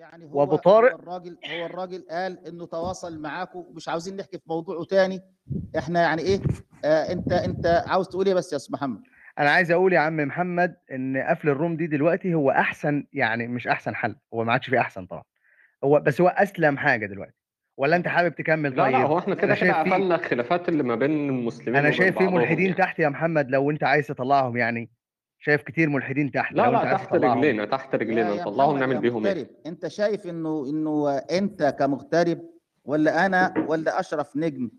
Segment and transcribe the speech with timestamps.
[0.00, 4.38] يعني هو وابو هو طارق الراجل هو الراجل قال إنه تواصل معاكم مش عاوزين نحكي
[4.38, 5.20] في موضوعه تاني.
[5.78, 6.40] إحنا يعني إيه؟
[6.84, 9.00] آه أنت أنت عاوز تقول إيه بس يا أستاذ محمد؟
[9.38, 13.66] أنا عايز أقول يا عم محمد إن قفل الروم دي دلوقتي هو أحسن يعني مش
[13.68, 15.22] أحسن حل هو ما عادش فيه أحسن طبعا.
[15.84, 17.34] هو بس هو أسلم حاجة دلوقتي.
[17.76, 18.94] ولا أنت حابب تكمل؟ لا لا طيب.
[19.06, 22.24] هو إحنا لا، كده كده في- قفلنا الخلافات اللي ما بين المسلمين أنا شايف في
[22.24, 22.76] ملحدين يعني.
[22.78, 24.90] تحت يا محمد لو أنت عايز تطلعهم يعني.
[25.40, 28.34] شايف كتير ملحدين تحت لا لا تحت رجلينا تحت رجلينا.
[28.34, 32.40] نطلعهم نعمل بيهم إيه؟ أنت شايف إنه إنه أنت كمغترب
[32.84, 34.70] ولا أنا ولا أشرف نجم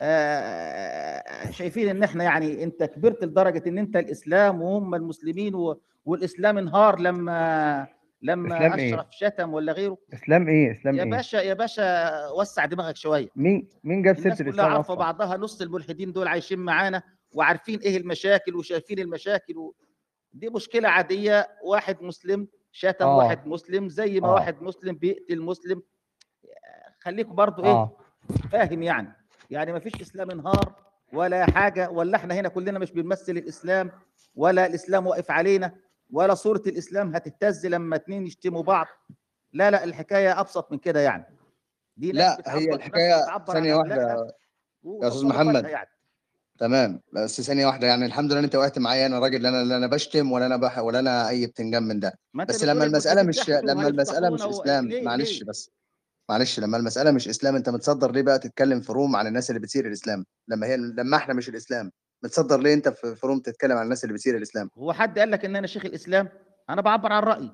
[0.00, 6.58] آه شايفين إن إحنا يعني أنت كبرت لدرجة إن أنت الإسلام وهم المسلمين و- والإسلام
[6.58, 7.86] انهار لما
[8.22, 12.10] لما إسلام إيه؟ أشرف شتم ولا غيره؟ إسلام إيه؟ إسلام يا إيه؟ باشا يا باشا
[12.38, 13.28] وسع دماغك شوية.
[13.36, 17.02] مين مين جاب سيرة الناس كلها الإسلام عارفة بعضها نص الملحدين دول عايشين معانا
[17.32, 19.74] وعارفين إيه المشاكل وشايفين المشاكل و...
[20.32, 23.16] دي مشكلة عادية واحد مسلم شتم آه.
[23.16, 24.32] واحد مسلم زي ما آه.
[24.34, 25.82] واحد مسلم بيقتل مسلم.
[27.00, 27.96] خليكم برضو إيه آه.
[28.52, 29.12] فاهم يعني.
[29.50, 30.74] يعني ما فيش إسلام انهار
[31.12, 33.90] ولا حاجة ولا إحنا هنا كلنا مش بنمثل الإسلام
[34.34, 35.74] ولا الإسلام واقف علينا
[36.10, 38.86] ولا صورة الإسلام هتهتز لما اتنين يشتموا بعض.
[39.52, 41.36] لا لا الحكاية أبسط من كده يعني.
[41.96, 44.32] دي لا هي الحكاية ثانية واحدة يا
[44.82, 45.64] وتصرفاتها محمد.
[45.68, 45.88] يعني.
[46.60, 47.00] تمام.
[47.12, 49.86] بس ثانية واحدة يعني الحمد لله إن أنت وقعت معايا أنا راجل أنا لا أنا
[49.86, 52.18] بشتم ولا أنا بح ولا أنا أي بتنجان من ده.
[52.34, 55.70] بس لما المسألة مش لما المسألة مش إسلام ليه- معلش ليه؟ بس
[56.28, 59.60] معلش لما المسألة مش إسلام أنت متصدر ليه بقى تتكلم في روم عن الناس اللي
[59.60, 63.84] بتثير الإسلام؟ لما هي لما إحنا مش الإسلام متصدر ليه أنت في روم تتكلم عن
[63.84, 66.28] الناس اللي بتثير الإسلام؟ هو حد قال لك إن أنا شيخ الإسلام؟
[66.70, 67.50] أنا بعبر عن رأيي.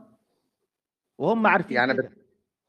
[1.19, 2.11] وهم عارفين يعني كده.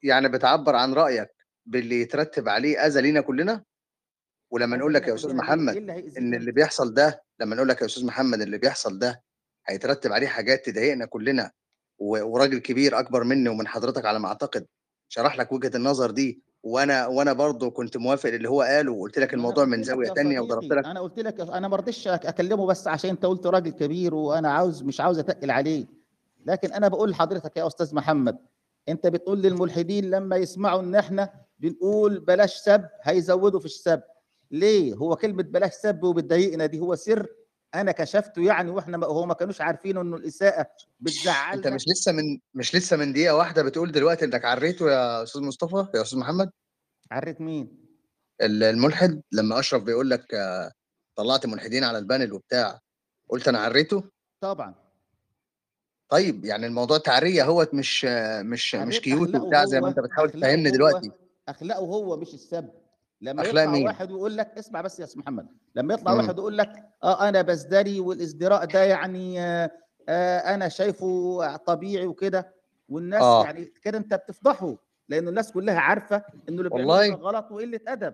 [0.04, 1.30] يعني بتعبر عن رأيك
[1.66, 3.64] باللي يترتب عليه أذى لينا كلنا؟
[4.52, 5.76] ولما نقول لك يا أستاذ محمد
[6.17, 9.23] إن اللي بيحصل ده لما نقول لك يا أستاذ محمد اللي بيحصل ده
[9.67, 11.52] هيترتب عليه حاجات تضايقنا كلنا
[12.00, 14.66] وراجل كبير أكبر مني ومن حضرتك على ما أعتقد
[15.09, 19.34] شرح لك وجهة النظر دي وأنا وأنا برضه كنت موافق اللي هو قاله وقلت لك
[19.34, 23.10] الموضوع من زاوية تانية وضربت لك أنا قلت لك أنا ما رضيتش أكلمه بس عشان
[23.10, 25.86] أنت قلت راجل كبير وأنا عاوز مش عاوز أتقل عليه.
[26.45, 28.38] لكن أنا بقول لحضرتك يا أستاذ محمد
[28.89, 31.30] أنت بتقول للملحدين لما يسمعوا إن إحنا
[31.60, 34.02] بنقول بلاش سب هيزودوا في السب.
[34.52, 37.28] ليه؟ هو كلمة بلاش سب وبتضايقنا دي هو سر.
[37.76, 40.68] أنا كشفته يعني وإحنا ما هو ما كانوش عارفين إنه الإساءة
[41.00, 41.54] بتزعلنا.
[41.54, 45.42] أنت مش لسه من مش لسه من دقيقة واحدة بتقول دلوقتي انك عريته يا أستاذ
[45.42, 46.50] مصطفى يا أستاذ محمد؟
[47.12, 47.86] عرت مين؟
[48.42, 50.26] ال- الملحد لما أشرف بيقول لك
[51.16, 52.80] طلعت ملحدين على ال panel وبتاع
[53.30, 54.04] قلت أنا عريته؟
[54.42, 54.76] طبعا.
[56.10, 60.00] طيب يعني الموضوع تعرية هوت مش مش مش عريت كيوت وبتاع زي ما هو- أنت
[60.00, 61.12] بتحاول تفهمني هو- دلوقتي.
[61.48, 62.70] أخلاقه هو مش السب.
[63.22, 66.17] لما يطلع مين؟ واحد ويقول لك اسمع بس يا أستاذ محمد لما يطلع مم.
[66.17, 69.72] واحد ويقول لك آه أنا بزدري والازدراء ده يعني آه
[70.10, 72.54] آه أنا شايفه طبيعي وكده
[72.89, 73.44] والناس آه.
[73.44, 74.78] يعني كده أنت بتفضحه
[75.10, 78.14] لأن الناس كلها عارفة إنه اللي بيعمله غلط وقلة أدب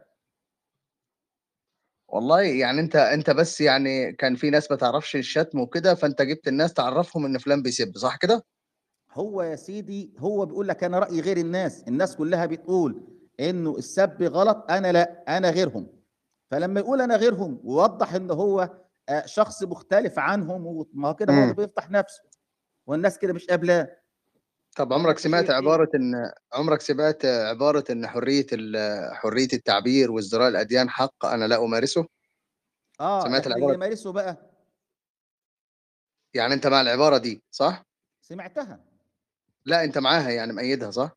[2.08, 6.48] والله يعني أنت أنت بس يعني كان في ناس ما تعرفش الشتم وكده فأنت جبت
[6.48, 8.46] الناس تعرفهم إن فلان بيسب صح كده؟
[9.12, 13.04] هو يا سيدي هو بيقول لك أنا رايي غير الناس الناس كلها بتقول
[13.40, 15.88] إنه السب غلط أنا لا أنا غيرهم
[16.52, 18.70] فلما يقول أنا غيرهم ووضح إن هو
[19.10, 22.24] آه، شخص مختلف عنهم وما هو كده هو بيفضح نفسه
[22.88, 23.98] والناس كده مش قابلاه
[24.78, 30.48] طب أنا عمرك سمعت؟ عبارة إن عمرك سمعت عبارة إن حرية ال- حرية التعبير وازدراء
[30.50, 32.06] الأديان حق أنا لا أمارسه؟
[33.00, 34.38] آه سمعت العبارة اللي؟ يمارسه بقى
[36.34, 37.84] يعني أنت مع العبارة دي صح؟
[38.22, 38.80] سمعتها
[39.66, 41.12] لا أنت معاها يعني مأيدها صح؟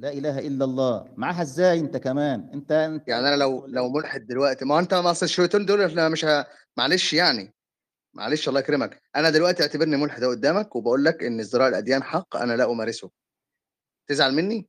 [0.00, 1.08] لا إله إلا الله.
[1.16, 5.10] معاها إزاي أنت كمان؟ أنت أنت يعني أنا لو لو؟ ملحد دلوقتي ما أنت ما
[5.10, 6.46] أصل الشويتين دول إحنا مش ه...
[6.76, 7.54] معلش يعني.
[8.14, 9.02] معلش الله يكرمك.
[9.16, 13.10] أنا دلوقتي اعتبرني ملحد قدامك وبقول لك إن ازدراء الأديان حق أنا لا أمارسه.
[14.08, 14.68] تزعل مني؟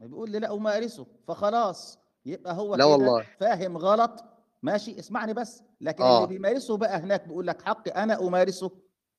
[0.00, 3.26] بيقول لي لا أمارسه فخلاص يبقى هو لا والله.
[3.40, 4.24] فاهم غلط.
[4.62, 5.62] ماشي اسمعني بس.
[5.80, 6.16] لكن آه.
[6.24, 8.70] اللي بيمارسه بقى هناك بيقول لك حقي أنا أمارسه.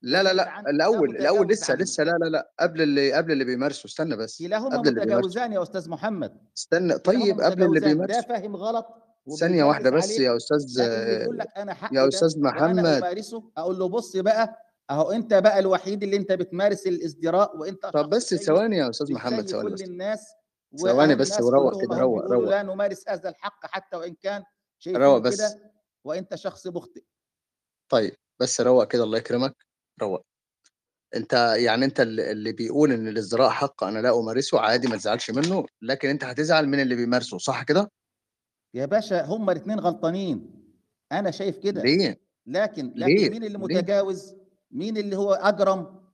[0.01, 1.75] لا لا لا الأول الأول لسه.
[1.75, 5.89] لسه لا لا لا قبل اللي قبل اللي بيمارسه استنى بس كلاهما متجاوزان يا أستاذ
[5.89, 8.07] محمد استنى طيب قبل اللي متجاوزان.
[8.07, 8.85] ده فاهم غلط
[9.63, 10.19] واحدة وبيمارس بس.
[10.19, 12.85] يا أستاذ لكن اللي بيقول لك أنا حقي يا وأنا محمد.
[13.57, 18.35] أقول له بص بقى أهو أنت بقى الوحيد اللي أنت بتمارس الازدراء وأنت طب بس
[18.35, 20.27] ثواني يا أستاذ محمد ثواني كل بس الناس
[20.79, 22.49] ثواني بس وروق كده، روق- روق.
[22.49, 24.45] لا نمارس هذا الحق حتى وإن كان روق
[24.79, 25.37] شايفين بس.
[25.37, 25.71] كده
[26.03, 27.03] وأنت شخص مخطئ
[27.89, 29.66] طيب بس روق كده الله يكرمك
[30.01, 30.25] روق.
[31.15, 35.31] أنت يعني أنت اللي اللي بيقول إن الازدراء حق أنا لا أمارسه عادي ما تزعلش
[35.31, 37.91] منه لكن أنت هتزعل من اللي بيمارسه صح كده؟
[38.73, 40.63] يا باشا هما الاثنين غلطانين.
[41.11, 41.81] أنا شايف كده.
[41.81, 44.35] ليه؟ لكن ليه؟ لكن مين اللي ليه؟ متجاوز؟
[44.71, 46.07] مين اللي هو أجرم؟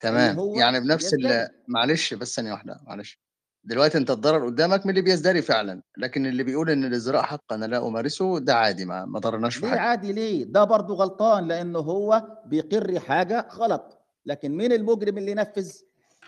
[0.00, 0.38] تمام.
[0.38, 1.48] هو يعني بنفس ال.
[1.68, 3.18] معلش بس ثانية واحدة معلش.
[3.64, 7.64] دلوقتي انت الضرر قدامك من اللي بيزدري فعلا لكن اللي بيقول إن الازدراء حق أنا
[7.66, 9.80] لا أمارسه ده عادي ما ما ضرناش في ليه حاجة.
[9.80, 13.98] عادي ليه؟ ده برضه غلطان لأنه هو بيقر حاجة غلط.
[14.26, 15.72] لكن مين المجرم اللي ينفذ؟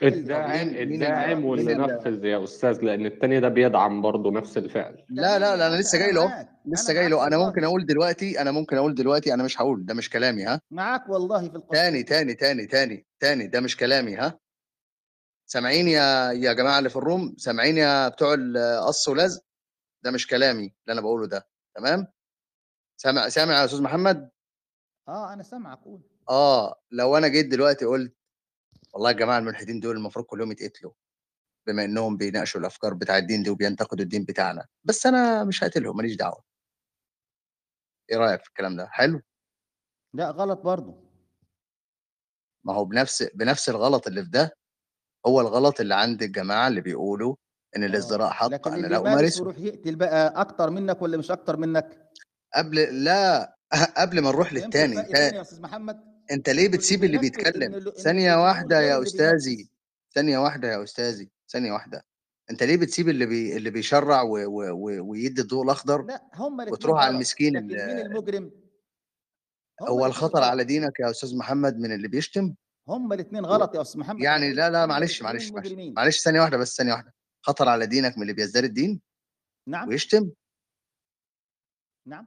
[0.03, 5.05] الداعم الداعم ال- واللي نفذ يا أستاذ لأن التاني ده بيدعم برضه نفس الفعل.
[5.09, 6.49] لا لا لا أنا لسه جاي له.
[6.67, 7.27] لسه جاي له.
[7.27, 7.39] أنا.
[7.39, 11.09] ممكن أقول دلوقتي أنا ممكن أقول دلوقتي أنا مش هقول ده مش كلامي ها؟ معاك
[11.09, 11.69] والله في القصة.
[11.73, 14.39] تاني تاني تاني تاني تاني ده مش كلامي ها؟
[15.55, 19.43] سامعين يا يا جماعة اللي في الروم؟ سامعين يا بتوع القص ولزق؟
[20.05, 22.07] ده مش كلامي اللي أنا بقوله ده تمام؟
[22.97, 24.31] سامع سامع يا أستاذ محمد؟
[25.09, 26.03] آه أنا سامعك قول.
[26.31, 28.17] آه لو أنا جيت دلوقتي قلت
[28.95, 30.93] والله يا جماعة الملحدين دول المفروض كلهم يتقتلوا
[31.67, 36.17] بما إنهم بيناقشوا الأفكار بتاع الدين دي وبينتقدوا الدين بتاعنا بس أنا مش هقتلهم ماليش
[36.17, 36.45] دعوة.
[38.11, 39.21] إيه رأيك في الكلام ده؟ حلو؟
[40.15, 41.05] لا غلط برضه
[42.65, 44.57] ما هو بنفس بنفس الغلط اللي في ده
[45.27, 47.37] هو الغلط اللي عند الجماعة اللي بيقولوا
[47.77, 51.57] إن الازدراء حق لكن أنا يمارس امارسه ويروح يقتل بقى أكتر منك ولا مش أكتر
[51.57, 52.11] منك
[52.55, 53.57] قبل لا
[53.99, 56.01] قبل ما نروح للتاني تاني تا- يا أستاذ محمد
[56.31, 59.69] أنت ليه بتسيب اللي بيتكلم ثانية واحدة يا أستاذي.
[60.15, 62.05] ثانية واحدة يا أستاذي ثانية واحدة
[62.51, 63.57] أنت ليه بتسيب اللي بي...
[63.57, 64.29] اللي بيشرع و...
[64.29, 64.71] و...
[64.73, 65.11] و...
[65.11, 67.15] ويدي الضوء الأخضر لا هم وتروح على.
[67.15, 68.51] المسكين اللي- مين المجرم
[69.89, 70.43] هو الخطر.
[70.43, 72.55] على دينك يا أستاذ محمد من اللي بيشتم
[72.89, 74.21] هم الاثنين غلط يا أستاذ محمد.
[74.23, 75.73] يعني لا لا معلش معلش معلش.
[75.73, 77.15] معلش ثانية واحدة بس ثانية واحدة.
[77.43, 79.01] خطر على دينك من اللي بيزدري الدين؟
[79.69, 79.89] نعم.
[79.89, 80.31] ويشتم؟
[82.07, 82.27] نعم.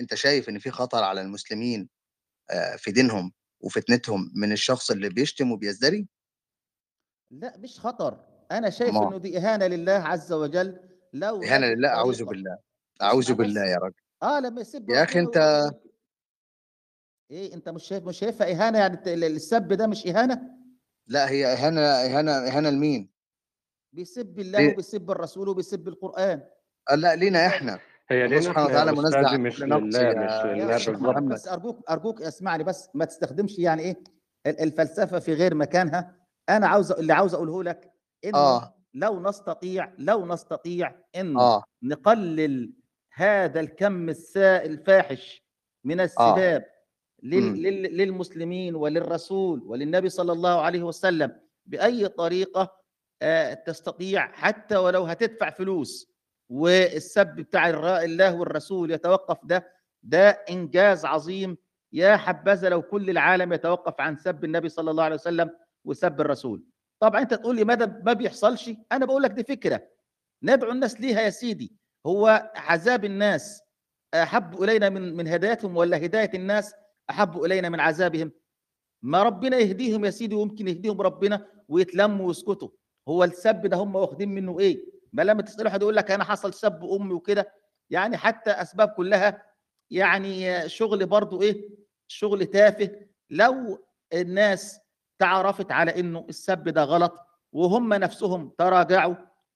[0.00, 1.88] أنت شايف إن في خطر على المسلمين
[2.50, 6.08] آه، في دينهم وفتنتهم من الشخص اللي بيشتم وبيزدري؟
[7.30, 8.24] لا مش خطر.
[8.52, 9.08] أنا شايف ما.
[9.08, 10.80] إنه دي إهانة لله عز وجل.
[11.12, 12.58] لو إهانة لله أعوذ بالله.
[13.02, 13.32] أعوذ.
[13.34, 15.83] بالله يا راجل آه لما يسب يا أنت- ويقول-
[17.34, 20.42] إيه أنت مش شايف مش شايفها إهانة يعني السب ده مش إهانة
[21.06, 23.10] لا هي اهانه اهانه إهانة لمين؟
[23.92, 26.42] بيسب الله ليه؟ وبيسب الرسول وبيسب القرآن
[26.90, 27.78] آه، لا لينا إحنا
[28.10, 28.96] هي الله لينا سبحانه وتعالى عن
[29.40, 31.22] مش لله مش لله بالظبط.
[31.22, 33.96] بس ارجوك أرجوك اسمعني بس ما تستخدمش يعني إيه
[34.46, 36.16] ال- الفلسفة في غير مكانها
[36.48, 37.92] أنا عاوز اللي عاوز أقوله لك
[38.24, 42.72] انه آه لو نستطيع لو نستطيع إن آه نقلل
[43.12, 45.44] هذا الكم السا- الفاحش
[45.84, 46.64] من السباب لل مم.
[46.64, 46.73] لل
[47.24, 51.36] للمسلمين وللرسول وللنبي صلى الله عليه وسلم
[51.66, 52.84] بأي طريقة
[53.22, 56.14] آه، تستطيع حتى ولو هتدفع فلوس
[56.48, 57.68] والسب بتاع
[58.04, 59.70] الله والرسول يتوقف ده
[60.02, 61.56] ده إنجاز عظيم.
[61.92, 65.50] يا حبذا لو كل العالم يتوقف عن سب النبي صلى الله عليه وسلم
[65.84, 66.64] وسب الرسول.
[67.00, 69.82] طبعا أنت تقول لي ماذا ما بيحصلش؟ أنا بقول لك دي فكرة.
[70.42, 71.72] ندعو الناس ليها يا سيدي.
[72.06, 73.62] هو عذاب الناس
[74.14, 76.74] أحب إلينا من من هدايتهم ولا هداية الناس؟
[77.10, 78.32] أحب إلينا من عذابهم.
[79.02, 82.68] ما ربنا يهديهم يا سيدي ويمكن يهديهم ربنا ويتلموا ويسكتوا.
[83.08, 86.54] هو السب ده هم واخدين منه إيه؟ ما لما تسأله حد يقول لك أنا حصل
[86.54, 87.52] سب أمي وكده
[87.90, 89.42] يعني حتى أسباب كلها
[89.90, 91.68] يعني شغل برضو إيه؟
[92.08, 92.90] شغل تافه.
[93.30, 93.78] لو
[94.12, 94.80] الناس
[95.18, 97.18] تعرفت على إنه السب ده غلط
[97.52, 99.14] وهم نفسهم تراجعوا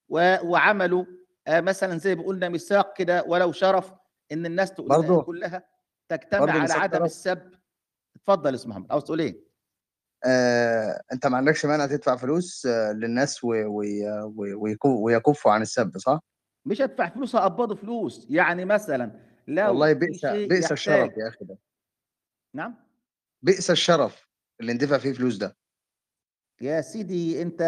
[0.09, 1.05] وعملوا
[1.47, 3.93] آه، مثلا زي ما قلنا ميثاق كده ولو شرف
[4.33, 5.65] إن الناس تقول برضو- كلها.
[6.09, 7.05] تجتمع على عدم.
[7.05, 7.51] السب.
[8.17, 8.87] اتفضل يا أستاذ محمد.
[8.91, 9.49] عاوز تقول إيه؟
[10.27, 15.99] آه، أنت ما عندكش مانع تدفع فلوس آه، للناس و- و- و- ويكفوا عن السب
[15.99, 16.21] صح؟
[16.67, 18.27] مش هدفع فلوس هقبضوا فلوس.
[18.31, 21.59] يعني مثلا لو والله بئس بئس الشرف يا أخي ده.
[22.55, 22.75] نعم؟
[23.43, 24.29] بئس الشرف
[24.61, 25.57] اللي ندفع فيه فلوس ده.
[26.61, 27.61] يا سيدي أنت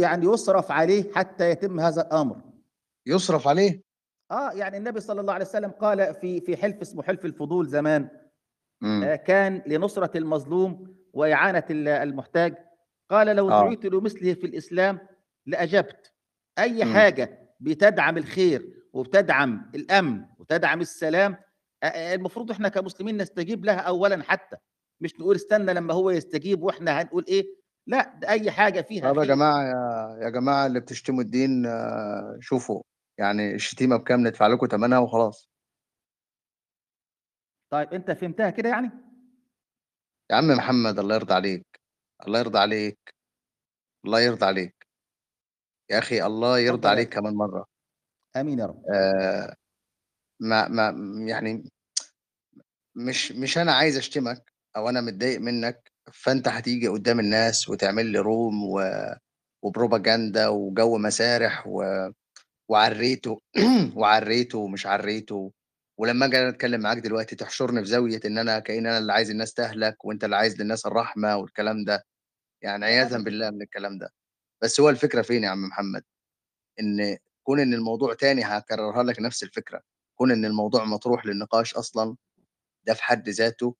[0.00, 2.40] يعني يصرف عليه حتى يتم هذا الأمر.
[3.06, 3.82] يصرف عليه؟
[4.30, 8.08] آه يعني النبي صلى الله عليه وسلم قال في في حلف اسمه حلف الفضول زمان.
[8.84, 12.54] آه، كان لنصرة المظلوم وإعانة ال- المحتاج
[13.10, 13.64] قال لو آه.
[13.64, 14.98] دعيت لمثله في الإسلام
[15.46, 16.12] لأجبت
[16.58, 16.92] أي مم.
[16.94, 21.36] حاجة بتدعم الخير وبتدعم الأمن وتدعم السلام
[21.82, 24.56] آه، آه، المفروض إحنا كمسلمين نستجيب لها أولا حتى
[25.00, 27.44] مش نقول استنى لما هو يستجيب وإحنا هنقول إيه
[27.86, 29.24] لا ده أي حاجة فيها طب يا.
[29.24, 31.66] جماعة يا يا جماعة اللي بتشتموا الدين
[32.40, 32.82] شوفوا
[33.18, 35.48] يعني الشتيمة بكام ندفع لكم ثمنها وخلاص.
[37.72, 38.90] طيب أنت فهمتها كده يعني؟
[40.30, 41.66] يا عم محمد الله يرضى عليك
[42.26, 42.98] الله يرضى عليك
[44.04, 44.86] الله يرضى عليك.
[45.90, 47.20] يا أخي الله يرضى اتفضل يا عليك أخي.
[47.20, 47.66] كمان مرة.
[48.36, 48.82] آمين يا رب.
[48.94, 49.54] آه
[50.40, 50.94] ما ما
[51.28, 51.70] يعني
[52.96, 58.18] مش مش أنا عايز أشتمك أو أنا متضايق منك فأنت هتيجي قدام الناس وتعمل لي
[58.18, 58.80] روم و...
[59.62, 61.82] وبروباجندا وجو مسارح و...
[62.70, 63.40] وعريته
[63.96, 65.52] وعريته ومش عريته.
[65.98, 69.54] ولما أجي أتكلم معاك دلوقتي تحشرني في زاوية إن أنا كأن أنا اللي عايز الناس
[69.54, 72.04] تهلك وأنت اللي عايز للناس الرحمة والكلام ده.
[72.62, 74.12] يعني عياذا بالله من الكلام ده.
[74.62, 76.02] بس هو الفكرة فين يا عم محمد؟
[76.80, 79.80] إن كون إن الموضوع تاني هكررها لك نفس الفكرة.
[80.18, 82.16] كون إن الموضوع مطروح للنقاش أصلا
[82.86, 83.76] ده في حد ذاته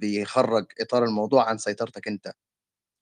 [0.00, 2.32] بيخرج إطار الموضوع عن سيطرتك أنت.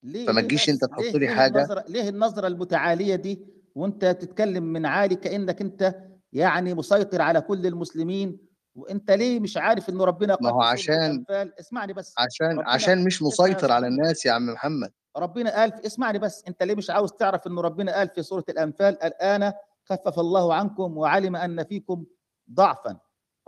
[0.03, 4.87] ليه؟ فما تجيش؟ أنت تحط لي حاجة- النظرة ليه النظرة المتعالية دي وانت تتكلم من
[4.87, 5.95] عالي كأنك انت
[6.33, 8.39] يعني مسيطر على كل المسلمين
[8.75, 11.25] وانت ليه مش عارف ان ربنا ما هو عشان-
[11.61, 13.87] اسمعني بس عشان عشان مش مسيطر على.
[13.87, 14.93] الناس يا عم محمد.
[15.17, 18.45] ربنا قال في اسمعني بس انت ليه مش عاوز تعرف ان ربنا قال في سورة
[18.49, 19.53] الأنفال الآن
[19.85, 22.05] خفف الله عنكم وعلم أن فيكم
[22.53, 22.99] ضعفا.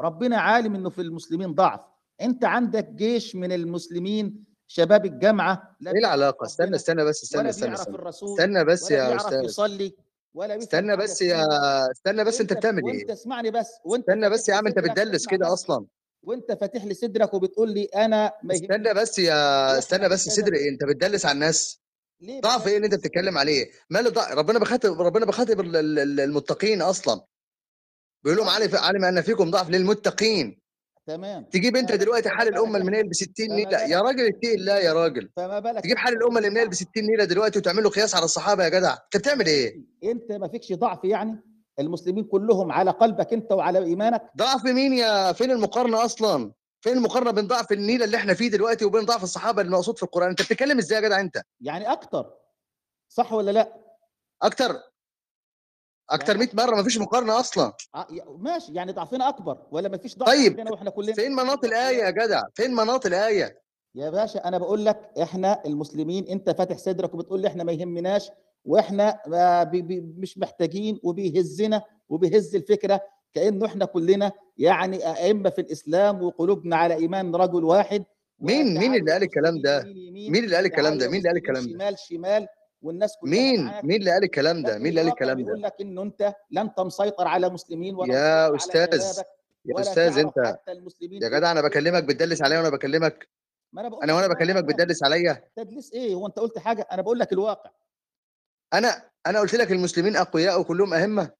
[0.00, 1.80] ربنا عالم إنه في المسلمين ضعف.
[2.20, 7.74] انت عندك جيش من المسلمين شباب الجامعة لا إيه العلاقة؟ استنى استنى بس استنى استنى
[7.74, 9.44] استنى, الرسول استنى بس يا أستاذ.
[9.44, 9.94] يصلي
[10.34, 11.22] ولا استنى بس.
[11.22, 11.46] يا
[11.90, 14.78] استنى بس انت وانت- بتعمل وانت إيه اسمعني بس وانت استنى بس يا عم انت
[14.78, 15.52] بتدلس كده.
[15.52, 15.86] أصلا
[16.22, 20.34] وانت فاتح لي صدرك وبتقول لي أنا ما استنى بس يا استنى بس كذا.
[20.34, 21.80] صدر إيه انت بتدلس على الناس
[22.20, 25.98] ليه ضعف إيه اللي انت؟ بتتكلم عليه ماله ضعف ربنا بخاطب ربنا بخاطب ال- ال-
[25.98, 27.24] ال- المتقين أصلا
[28.24, 30.61] بيقول لهم علم علم ان فيكم ضعف للمتقين
[31.06, 31.44] تمام.
[31.44, 33.78] تجيب انت دلوقتي حال الأمة المنيل ب 60 فما نيلة.
[33.80, 35.30] يا راجل اتقي الله يا راجل.
[35.36, 38.24] فما بالك تجيب حال الأمة اللي منيل ب 60 نيلة دلوقتي وتعمل له قياس على
[38.24, 38.92] الصحابة يا جدع.
[38.92, 41.40] انت بتعمل إيه؟ انت ما فيكش ضعف يعني؟
[41.80, 47.30] المسلمين كلهم على قلبك انت وعلى إيمانك؟ ضعف مين يا؟ فين المقارنة أصلا؟ فين المقارنة
[47.30, 50.78] بين ضعف النيلة اللي إحنا فيه دلوقتي وبين ضعف الصحابة المقصود في القرآن؟ انت بتتكلم
[50.78, 52.30] إزاي يا جدع انت؟ يعني أكتر
[53.08, 53.76] صح ولا لا؟
[54.42, 54.76] أكتر.
[56.10, 57.72] أكتر 100 مرة مفيش مقارنة أصلا.
[57.94, 58.06] آه،
[58.38, 62.10] ماشي يعني ضعفنا أكبر ولا ما فيش ضعف طيب، وإحنا كلنا؟ فين مناط الآية يا
[62.10, 63.62] جدع؟ فين مناط الآية؟
[63.94, 68.30] يا باشا أنا بقول لك إحنا المسلمين أنت فاتح صدرك وبتقول لي إحنا ما يهمناش
[68.64, 69.18] وإحنا
[69.64, 73.00] بي بي مش محتاجين وبيهزنا وبيهز الفكرة
[73.34, 78.04] كأنه إحنا كلنا يعني أئمة في الإسلام وقلوبنا على إيمان رجل واحد.
[78.40, 81.64] مين- مين اللي قال الكلام ده؟ مين اللي قال الكلام ده؟ مين اللي قال الكلام
[81.64, 82.46] ده؟ شمال شمال.
[82.82, 83.84] والناس كلها مين؟ معاك.
[83.84, 86.60] مين اللي قال الكلام ده؟ مين اللي قال الكلام بيقول ده لك انه أنت لا
[86.60, 88.92] انت مسيطر على مسلمين ولا يا شبابك
[89.64, 90.58] يا أستاذ أنت
[91.02, 93.28] يا جدع أنا بكلمك بتدلس عليا وأنا بكلمك.
[93.72, 94.64] ما أنا بقول أنا وأنا الواقع بكلمك.
[94.64, 95.44] بتدلس عليا.
[95.56, 97.70] تدليس إيه؟ هو انت قلت حاجة أنا بقول لك الواقع.
[98.74, 101.30] أنا أنا قلت لك المسلمين أقوياء وكلهم ائمه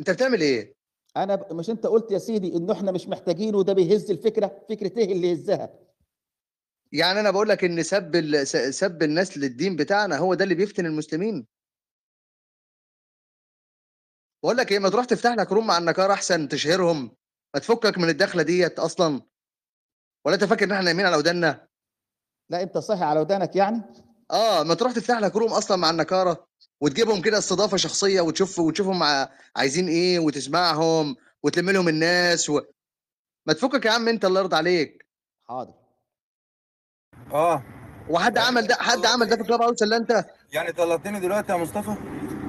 [0.00, 0.74] أنت بتعمل إيه؟
[1.16, 1.52] أنا ب...
[1.52, 5.30] مش أنت قلت يا سيدي انه إحنا مش محتاجين وده بيهز الفكرة فكرة إيه اللي
[5.30, 5.70] يهزها؟
[6.92, 8.34] يعني أنا بقول لك إن سب
[8.70, 11.46] سب الناس للدين بتاعنا هو ده اللي بيفتن المسلمين.
[14.42, 17.16] بقول لك إيه ما تروح تفتح لك روم مع النكار أحسن تشهرهم.
[17.54, 19.22] ما تفكك من الدخلة ديت أصلا.
[20.24, 21.68] ولا أنت فاكر إن إحنا نايمين على ودنا
[22.50, 23.82] لا أنت صاحي على ودانك يعني؟
[24.30, 26.48] آه ما تروح تفتح لك روم أصلا مع النكاره
[26.80, 32.60] وتجيبهم كده استضافة شخصية وتشوف وتشوفهم مع عايزين إيه وتسمعهم وتلم لهم الناس و...
[33.46, 35.06] ما تفكك يا عم أنت الله يرضى عليك.
[35.48, 35.77] حاضر.
[37.32, 37.62] آه.
[38.08, 41.56] وحد عمل ده حد عمل ده في كلاب هاوس الا انت؟ يعني طلبتني دلوقتي يا
[41.56, 41.94] مصطفى؟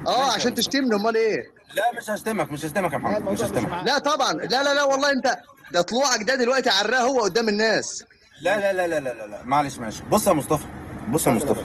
[0.06, 1.42] آه عشان تشتمني امال إيه؟
[1.74, 3.84] لا مش هشتمك مش هشتمك يا محمد مش هشتمك.
[3.86, 4.32] لا طبعا.
[4.32, 5.36] لا لا لا والله انت
[5.72, 8.04] ده طلوعك ده دلوقتي عراه هو قدام الناس.
[8.42, 9.42] لا لا لا لا لا لا, لا.
[9.44, 10.64] معلش ماشي بص يا مصطفى
[11.08, 11.64] بص يا مصطفى.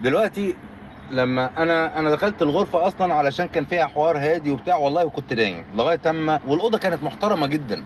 [0.00, 0.56] دلوقتي
[1.10, 5.64] لما أنا أنا دخلت الغرفة أصلا علشان كان فيها حوار هادي وبتاع والله وكنت نايم
[5.74, 7.84] لغاية أما والأوضة كانت محترمة جدا.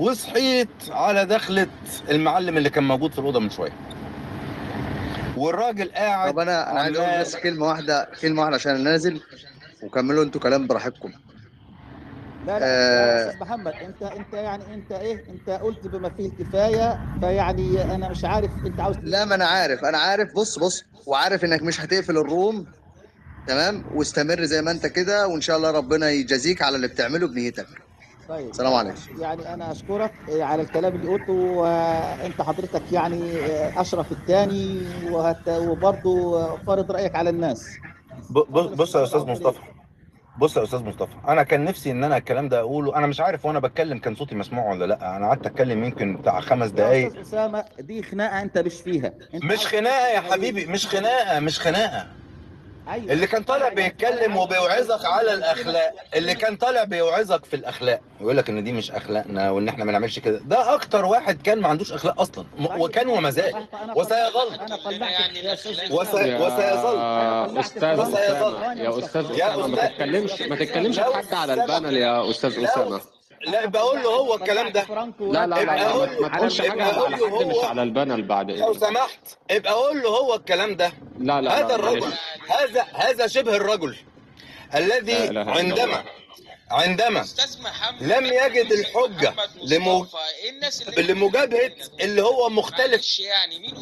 [0.00, 1.66] وصحيت على دخلة
[2.10, 3.72] المعلم اللي كان موجود في الأوضة من شوية.
[5.36, 9.20] والراجل قاعد طب أنا أنا عايز أقول بس كلمة واحدة كلمة واحدة عشان نازل
[9.82, 11.12] وكملوا أنتوا كلام براحتكم.
[12.46, 13.34] لا لا آه.
[13.40, 18.50] محمد أنت أنت يعني أنت إيه؟ أنت قلت بما فيه الكفاية فيعني أنا مش عارف
[18.66, 22.66] أنت عاوز لا ما أنا عارف أنا عارف بص بص وعارف إنك مش هتقفل الروم
[23.46, 27.66] تمام؟ واستمر زي ما أنت كده وإن شاء الله ربنا يجازيك على اللي بتعمله بنيتك.
[28.30, 28.50] طيب.
[28.50, 28.96] السلام عليكم.
[29.18, 33.22] يعني أنا أشكرك على الكلام اللي قلته وأنت حضرتك يعني
[33.80, 35.48] أشرف الثاني وهت...
[35.48, 37.76] وبرضه فرض رأيك على الناس.
[38.50, 39.60] بص يا أستاذ مصطفى.
[40.38, 42.96] بص يا أستاذ مصطفى أنا كان نفسي إن أنا الكلام ده أقوله.
[42.96, 45.16] أنا مش عارف وأنا بتكلم كان صوتي مسموع ولا لأ.
[45.16, 47.06] أنا قعدت أتكلم يمكن بتاع خمس يا دقايق.
[47.06, 49.12] أستاذ أسامة دي خناقة أنت مش فيها.
[49.34, 52.06] أنت مش خناقة يا حبيبي مش خناقة مش خناقة.
[52.88, 53.12] أيوة.
[53.12, 58.48] اللي كان طالع بيتكلم وبيوعظك على الأخلاق اللي كان طالع بيوعظك في الأخلاق يقول لك
[58.48, 61.92] إن دي مش أخلاقنا وإن إحنا ما نعملش كده ده أكتر واحد كان ما عندوش
[61.92, 62.80] أخلاق أصلا طيب.
[62.80, 64.60] وكان وما زال وسيظل.
[65.90, 66.38] أستاذ أسامة.
[66.40, 66.96] وسيظل.
[66.98, 68.78] يا أستاذ وسيظل.
[68.78, 69.88] يا أستاذ يا اسامه ما أستاذ.
[69.88, 71.54] تتكلمش ما تتكلمش حد على.
[71.54, 73.00] البانل يا أستاذ أسامة
[73.46, 74.84] لا بقول له هو الكلام ده
[75.20, 78.22] لا لا لا, ابقى لا قول ما- تقولش حاجة على حد مش هو- على البانل
[78.22, 79.20] بعد لو اذنك سمحت
[79.50, 82.12] ابقى قول له هو الكلام ده لا لا هذا لا الرجل.
[82.48, 83.96] هذا هذا شبه الرجل
[84.72, 86.04] لا الذي عندما الله.
[86.70, 87.26] عندما
[88.00, 89.34] لم يجد الحجة
[89.64, 90.06] لمو-
[90.98, 93.18] لمجابهة اللي هو مختلف.
[93.18, 93.74] يعني مين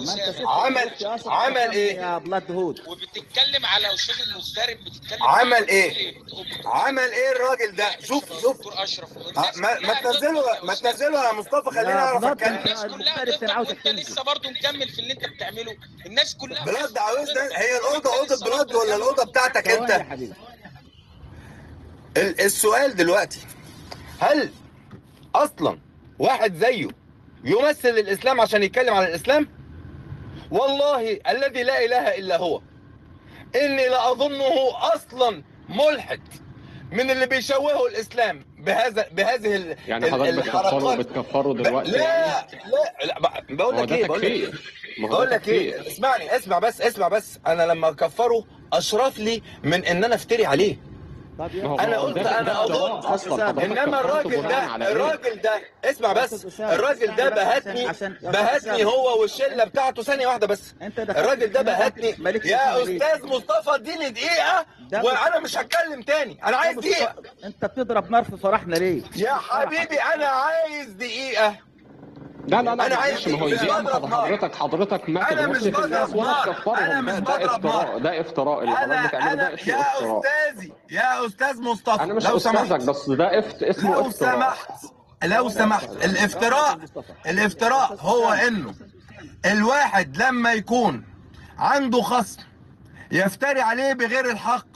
[0.46, 0.90] عمل-
[1.26, 2.80] عمل إيه؟ يا بلاد هود.
[2.86, 6.14] وبتتكلم على أستاذ المغترب بتتكلم عمل إيه؟
[6.64, 8.56] عمل إيه الراجل ده؟ شوف شوف.
[8.56, 9.08] دكتور أشرف
[9.56, 12.54] ما ما تنزله ما تنزله يا مصطفى نعرف بلاد أتكلم.
[12.58, 15.76] الناس كلها وانت تنزل لسه برضه مكمل في اللي أنت بتعمله.
[16.06, 19.90] الناس كلها بلاد عاوزنا هي الاوضه أوضة بلاد ولا الأوضة بتاعتك أنت؟
[22.20, 23.40] السؤال دلوقتي
[24.20, 24.50] هل
[25.34, 25.78] أصلا
[26.18, 26.88] واحد زيه
[27.44, 29.48] يمثل الإسلام عشان يتكلم عن الإسلام؟
[30.50, 32.60] والله الذي لا إله إلا هو.
[33.62, 34.54] إني لاظنه
[34.94, 36.20] أصلا ملحد
[36.92, 42.46] من اللي بيشوهوا الإسلام بهذا بهذه ال- يعني حضرتك بتكفره بتكفره دلوقتي لا يعني؟
[43.00, 44.52] لا لا ب- بقول ما هو لك إيه بقول لك
[44.98, 47.38] بقول لك إيه اسمعني اسمع بس اسمع بس.
[47.46, 50.76] أنا لما اكفره أشرف لي من إن أنا أفتري عليه.
[51.40, 52.18] هو قلت
[53.04, 57.86] أصلا أستاذ حضرتك إنما الراجل ده إيه؟ الراجل ده اسمع بس الراجل ده بهتني
[58.22, 58.84] بهتني.
[58.84, 62.08] هو والشلة بتاعته ثانية واحدة بس الراجل ده بهتني
[62.44, 67.14] يا ليه؟ أستاذ مصطفى اديني دقيقة وأنا مش هتكلم تاني أنا عايز دقيقة
[67.44, 71.54] أنت بتضرب نار في فرحنا ليه؟ يا حبيبي أنا عايز دقيقة
[72.48, 73.58] لا لا لا ما عايز ما هو دي.
[73.58, 77.04] حضرتك حضرتك ما أنا مش تغلطش في الناس ولا تكفرهم.
[77.04, 77.98] مش ده افتراء.
[77.98, 78.60] ده افتراء.
[78.64, 80.20] اللي أنا حضرتك بتعمله أنا ده اسمه يا افتراء.
[80.20, 84.34] أستاذي يا أستاذ مصطفى أنا مش لو أستاذك بس ده افت اسمه لو افتراء.
[84.34, 84.70] سمحت
[85.24, 85.90] لو سمحت.
[86.04, 86.78] الافتراء
[87.26, 88.74] الافتراء هو إنه
[89.46, 91.04] الواحد لما يكون
[91.58, 92.40] عنده خصم
[93.12, 94.66] يفتري عليه بغير الحق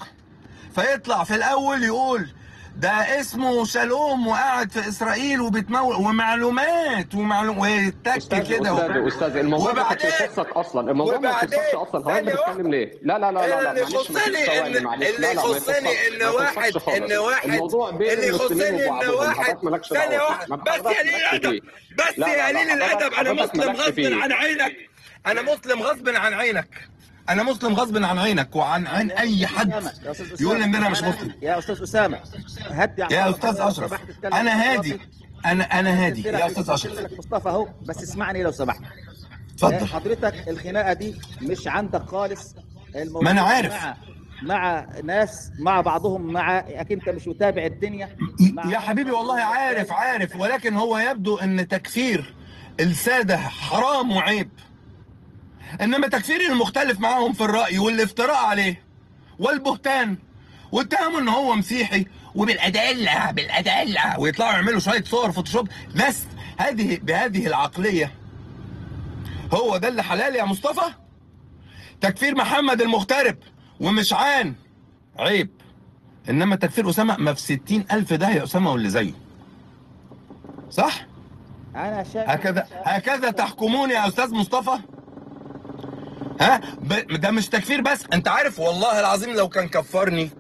[0.75, 2.29] فيطلع في الأول يقول
[2.77, 9.83] ده اسمه شالوم وقاعد في إسرائيل وبيتمول ومعلومات ومعلوم ويتك كده أستاذ أستاذ الموضوع ما
[9.83, 10.91] كانش وبعدين- يخصك أصلا.
[10.91, 12.01] الموضوع ما وبعدين يخصكش أصلا.
[12.01, 16.23] حضرتك ثانية بتتكلم ليه؟ لا لا لا لا لا اللي يخصني ان اللي يخصني إن
[16.23, 19.57] واحد إن واحد الموضوع بين اللي يخصني إن واحد
[19.93, 21.61] ثانية واحد بس حضرتك يا قليل الادب.
[21.99, 24.01] بس يا قليل الأدب أنا مسلم غصب.
[24.01, 24.77] عن عينك.
[25.27, 26.69] أنا مسلم غصب عن عينك.
[27.29, 29.73] أنا مسلم غصب عن عينك وعن عين أي حد.
[30.41, 32.19] يقول ان أنا مش مسلم يا أستاذ أسامة.
[32.71, 34.01] هدي يا أستاذ أشرف.
[34.25, 35.01] أنا هادي.
[35.47, 36.29] أنا أنا هادي.
[36.29, 37.19] يا أستاذ أشرف.
[37.19, 38.81] مصطفى أهو بس اسمعني لو سمحت.
[39.55, 39.87] اتفضل.
[39.87, 42.55] حضرتك الخناقة دي مش عندك خالص.
[43.23, 43.73] ما أنا عارف.
[43.75, 43.97] مع
[44.43, 48.17] مع ناس مع بعضهم مع أكيد أنت مش متابع الدنيا.
[48.67, 50.37] يا حبيبي والله عارف عارف.
[50.37, 52.35] ولكن هو يبدو إن تكفير
[52.81, 54.51] السادة حرام وعيب.
[55.81, 58.83] إنما تكفير المختلف معاهم في الرأي والافتراء عليه.
[59.39, 60.17] والبهتان.
[60.73, 65.69] واتهموا إن هو مسيحي وبالادله بالادله ويطلعوا يعملوا شوية صور فوتوشوب.
[65.95, 66.27] ناس
[66.59, 68.13] هذه بهذه العقلية.
[69.55, 70.93] هو ده اللي حلال يا مصطفى؟
[72.01, 73.37] تكفير محمد المغترب
[73.81, 74.55] ومشعان
[75.19, 75.51] عيب.
[76.31, 79.13] إنما تكفير أسامة ما في ستين ألف ده يا أسامة واللي زيه.
[80.71, 81.07] صح؟
[81.77, 84.79] أنا شايف هكذا هكذا تحكمون يا أستاذ مصطفى.
[86.41, 86.61] ها.
[87.17, 88.05] ده مش تكفير بس.
[88.13, 90.31] انت عارف والله العظيم لو كان كفرني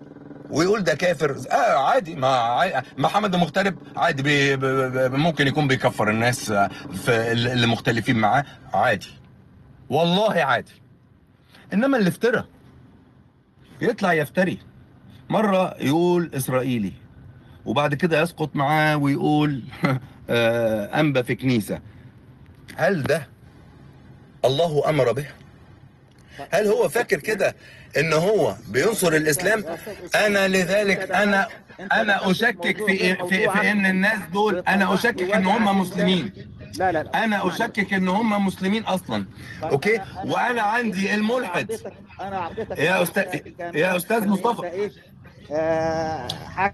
[0.50, 2.14] ويقول ده كافر آه عادي.
[2.14, 2.82] ما.
[2.98, 4.56] محمد المغترب عادي بي...
[4.56, 4.60] ب...
[4.64, 5.14] ب...
[5.14, 6.52] ممكن يكون بيكفر الناس
[6.92, 8.44] في ال- اللي مختلفين معاه.
[8.74, 9.10] عادي.
[9.90, 10.72] والله عادي.
[11.72, 12.44] انما اللي افترى
[13.80, 14.58] يطلع يفتري.
[15.30, 16.92] مرة يقول إسرائيلي
[17.66, 19.62] وبعد كده يسقط معاه ويقول
[20.30, 21.80] آه، أنبا في كنيسة.
[22.76, 23.28] هل ده
[24.44, 25.26] الله أمر به؟
[26.50, 27.54] هل هو فاكر كده
[27.98, 29.64] إن هو بينصر الإسلام؟
[30.14, 31.48] أنا لذلك أنا
[31.92, 32.96] أنا أشكك في
[33.28, 36.32] في, في إن الناس دول أنا أشكك إن هم مسلمين.
[36.78, 37.24] لا لا لا.
[37.24, 39.24] أنا أشكك إن هم مسلمين أصلا.
[39.62, 41.70] أوكي؟ وأنا عندي الملحد.
[42.78, 43.40] يا أستاذ-
[43.74, 44.66] يا أستاذ مصطفى.
[44.66, 44.90] إيه؟
[45.52, 46.28] آه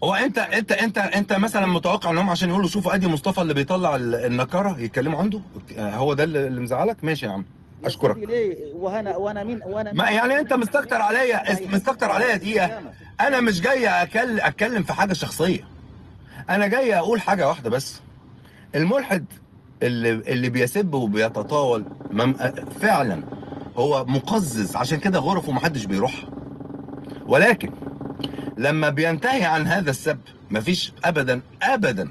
[0.05, 3.55] هو انت انت انت أنت مثلا متوقع ان هم عشان يقولوا شوفوا أدي مصطفى اللي
[3.55, 5.41] بيطلع ال- النكره يتكلموا عنده؟
[5.79, 7.45] هو ده اللي مزعلك؟ ماشي يا عم.
[7.85, 8.17] أشكرك.
[8.17, 12.81] ليه وأنا وأنا مين وأنا ما يعني أنت مستكتر عليا مستكتر عليا دقيقة.
[13.21, 15.69] أنا مش جاي أكل أتكلم في حاجة شخصية.
[16.51, 18.01] أنا جاي أقول حاجة واحدة بس.
[18.75, 19.25] الملحد
[19.83, 21.85] اللي اللي بيسب وبيتطاول
[22.81, 23.23] فعلا
[23.77, 24.77] هو مقزز.
[24.77, 26.29] عشان كده غرفه محدش بيروحها
[27.27, 27.71] ولكن
[28.57, 30.19] لما بينتهي عن هذا السب
[30.51, 32.11] مفيش ابدا ابدا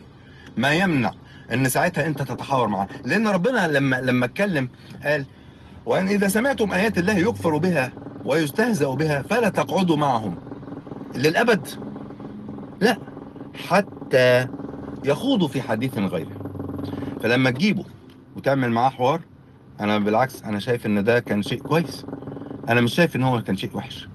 [0.58, 1.12] ما يمنع
[1.54, 2.88] إن ساعتها أنت تتحاور معاه.
[3.06, 4.70] لأن ربنا لما لما اتكلم
[5.04, 5.26] قال
[5.88, 7.94] وأن إذا سمعتم آيات الله يكفر بها
[8.26, 10.38] ويستهزأ بها فلا تقعدوا معهم.
[11.16, 11.68] للأبد
[12.82, 12.98] لا
[13.56, 14.48] حتى
[15.06, 16.54] يخوضوا في حديث غيره.
[17.24, 17.86] فلما تجيبه
[18.38, 19.22] وتعمل معاه حوار
[19.80, 22.06] أنا بالعكس أنا شايف إن ده كان شيء كويس.
[22.70, 24.10] أنا مش شايف إن هو كان شيء وحش.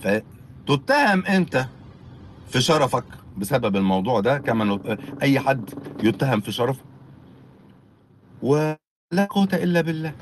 [0.00, 1.66] فتتهم أنت
[2.48, 3.04] في شرفك
[3.38, 4.80] بسبب الموضوع ده كما
[5.22, 5.70] أي حد
[6.04, 6.84] يتهم في شرفه.
[8.42, 10.14] ولا قوة إلا بالله.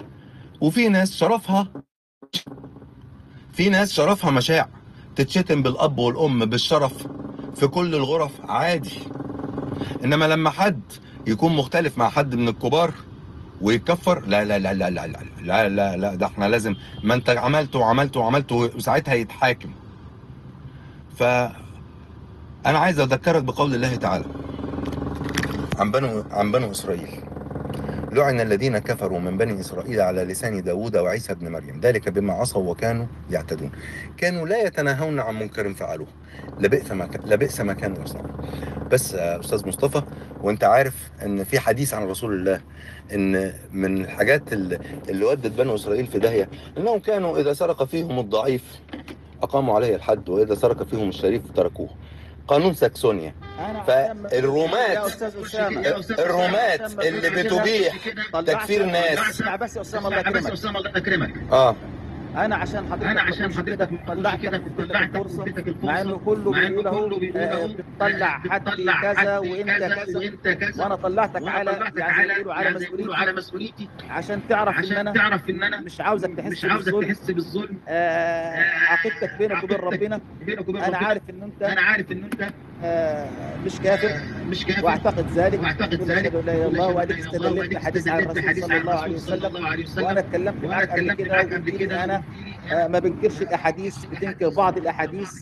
[0.60, 1.68] وفي ناس شرفها
[3.52, 4.68] في ناس شرفها مشاع
[5.16, 7.06] تتشتم بالاب والام بالشرف
[7.54, 8.98] في كل الغرف عادي
[10.04, 10.80] انما لما حد
[11.26, 12.94] يكون مختلف مع حد من الكبار
[13.60, 17.30] ويتكفر لا لا لا لا لا لا لا لا, لا ده إحنا لازم ما انت
[17.30, 19.70] عملته وعملته وعملته وساعتها يتحاكم
[21.18, 21.22] ف
[22.66, 24.24] أنا عايز اذكرك بقول الله تعالى
[25.78, 27.25] عن بنو عن بنو اسرائيل
[28.16, 31.80] لعن الذين كفروا من بني إسرائيل على لسان داوود وعيسى ابن مريم.
[31.80, 33.70] ذلك بما عصوا وكانوا يعتدون.
[34.16, 36.06] كانوا لا يتناهون عن منكر فعلوه.
[36.60, 38.32] لبئس ما لبئس ما كانوا يصنعون.
[38.92, 40.02] بس يا أستاذ مصطفى
[40.42, 42.60] وأنت عارف إن في حديث عن رسول الله
[43.14, 44.78] إن من الحاجات اللي,
[45.24, 46.48] ودت بنو إسرائيل في داهية
[46.78, 48.80] إنهم كانوا إذا سرق فيهم الضعيف
[49.42, 51.88] أقاموا عليه الحد وإذا سرق فيهم الشريف تركوه.
[52.48, 53.34] قانون ساكسونيا.
[53.86, 55.22] فالرومات
[56.18, 57.96] الرومات اللي بتبيح
[58.46, 59.42] تكفير ناس.
[59.60, 61.32] بس يا أسامة الله يكرمك.
[61.52, 61.76] آه.
[62.36, 65.44] أنا عشان حضرتك أنا عشان حضرتك طلعت كده طلعت الفرصة.
[65.82, 68.68] مع إنه كله بيقول اهو بتطلع حد
[69.02, 70.82] كذا وإنت كذا.
[70.82, 73.88] وأنا طلعتك على يعني ما بيقولوا على مسؤوليتي.
[74.10, 77.78] عشان تعرف إن أنا تعرف إن أنا مش عاوزك تحس مش عاوزك تحس بالظلم.
[77.88, 80.20] آه، عقيدتك بينك وبين ربنا.
[80.88, 80.96] أنا.
[80.96, 82.48] عارف إن أنت أنا عارف إن أنت
[83.64, 84.20] مش كافر.
[84.48, 84.84] مش كافر.
[84.84, 85.60] واعتقد ذلك.
[85.62, 86.34] واعتقد ذلك.
[86.34, 88.94] لا إله إلا الله واديك استدلت بحديث عن الرسول صلى الله
[89.68, 90.04] عليه وسلم.
[90.04, 92.22] وأنا اتكلمت معاك قبل كده قبل كده أنا
[92.72, 95.32] آه، ما بنكرش الأحاديث بتنكر بعض الأحاديث.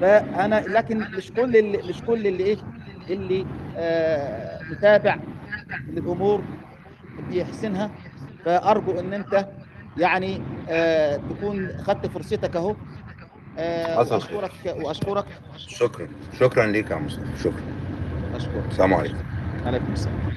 [0.00, 2.58] فأنا لكن مش كل اللي مش كل اللي إيه؟
[3.10, 3.46] اللي
[3.76, 5.16] آه متابع
[5.88, 6.42] للأمور
[7.30, 7.90] بيحسنها.
[8.44, 9.48] فأرجو إن أنت
[9.96, 12.70] يعني آه تكون خدت فرصتك أهو.
[12.70, 12.76] آه
[13.96, 14.36] حصل خير.
[14.36, 15.26] وأشكرك وأشكرك.
[15.56, 16.08] شكرا.
[16.40, 17.62] شكرا ليك يا مصطفى شكرا.
[18.34, 18.64] أشكرك.
[18.70, 19.18] السلام عليكم.
[19.64, 20.30] عليكم السلام.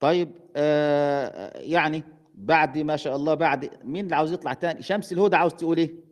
[0.00, 2.02] طيب آه يعني
[2.34, 6.11] بعد ما شاء الله بعد مين اللي عاوز يطلع تاني؟ شمس الهدى عاوز تقول إيه؟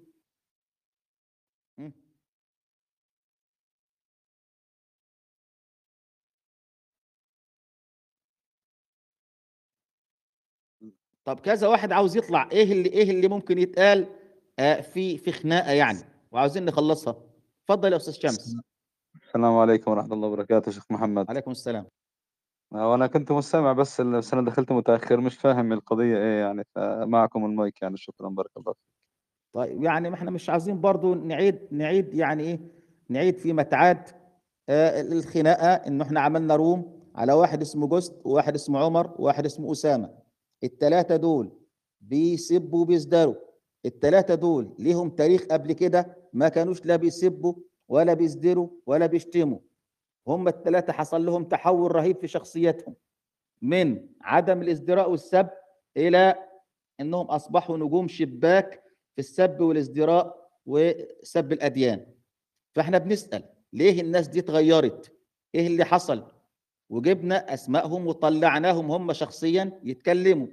[11.30, 14.06] طب كذا واحد عاوز يطلع إيه اللي إيه اللي ممكن يتقال؟
[14.58, 15.98] آه في في خناقة يعني.
[16.32, 17.16] وعاوزين نخلصها.
[17.62, 18.56] اتفضل يا أستاذ شمس.
[19.22, 21.30] السلام عليكم ورحمة الله وبركاته شيخ محمد.
[21.30, 21.86] عليكم السلام.
[22.74, 27.44] آه، وأنا كنت مستمع بس بس أنا دخلت متأخر مش فاهم القضية إيه يعني فمعكم
[27.44, 28.82] المايك يعني شكرا بارك الله فيك.
[29.54, 32.60] طيب يعني ما إحنا مش عاوزين برضو نعيد نعيد يعني إيه
[33.08, 34.02] نعيد فيما تعاد
[34.68, 39.72] آه الخناقة إنه إحنا عملنا room على واحد اسمه جوست وواحد اسمه عمر وواحد اسمه
[39.72, 40.20] أسامة.
[40.64, 41.52] الثلاثه دول
[42.00, 43.34] بيسبوا وبيزدروا
[43.86, 47.54] الثلاثه دول ليهم تاريخ قبل كده ما كانوش لا بيسبوا
[47.88, 49.58] ولا بيزدروا ولا بيشتموا.
[50.26, 52.94] هم الثلاثه حصل لهم تحول رهيب في شخصيتهم
[53.62, 55.48] من عدم الازدراء والسب
[55.96, 56.34] إلى
[57.00, 58.82] إنهم أصبحوا نجوم شباك
[59.14, 62.06] في السب والازدراء وسب الأديان.
[62.74, 63.42] فإحنا بنسأل
[63.72, 65.12] ليه الناس دي اتغيرت؟
[65.54, 66.32] إيه اللي حصل؟
[66.90, 70.46] وجبنا اسمائهم وطلعناهم هم شخصيا يتكلموا.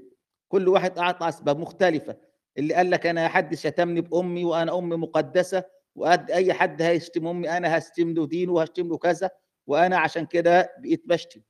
[0.48, 2.18] كل واحد أعطى أسباب مختلفة.
[2.58, 5.64] اللي قال لك أنا حد شتمني بأمي وأنا أمي مقدسة
[5.96, 9.30] وقد أي حد هيشتم أمي أنا هشتم له دينه وهشتم له كذا
[9.68, 11.42] وأنا عشان كده بقيت بشتم.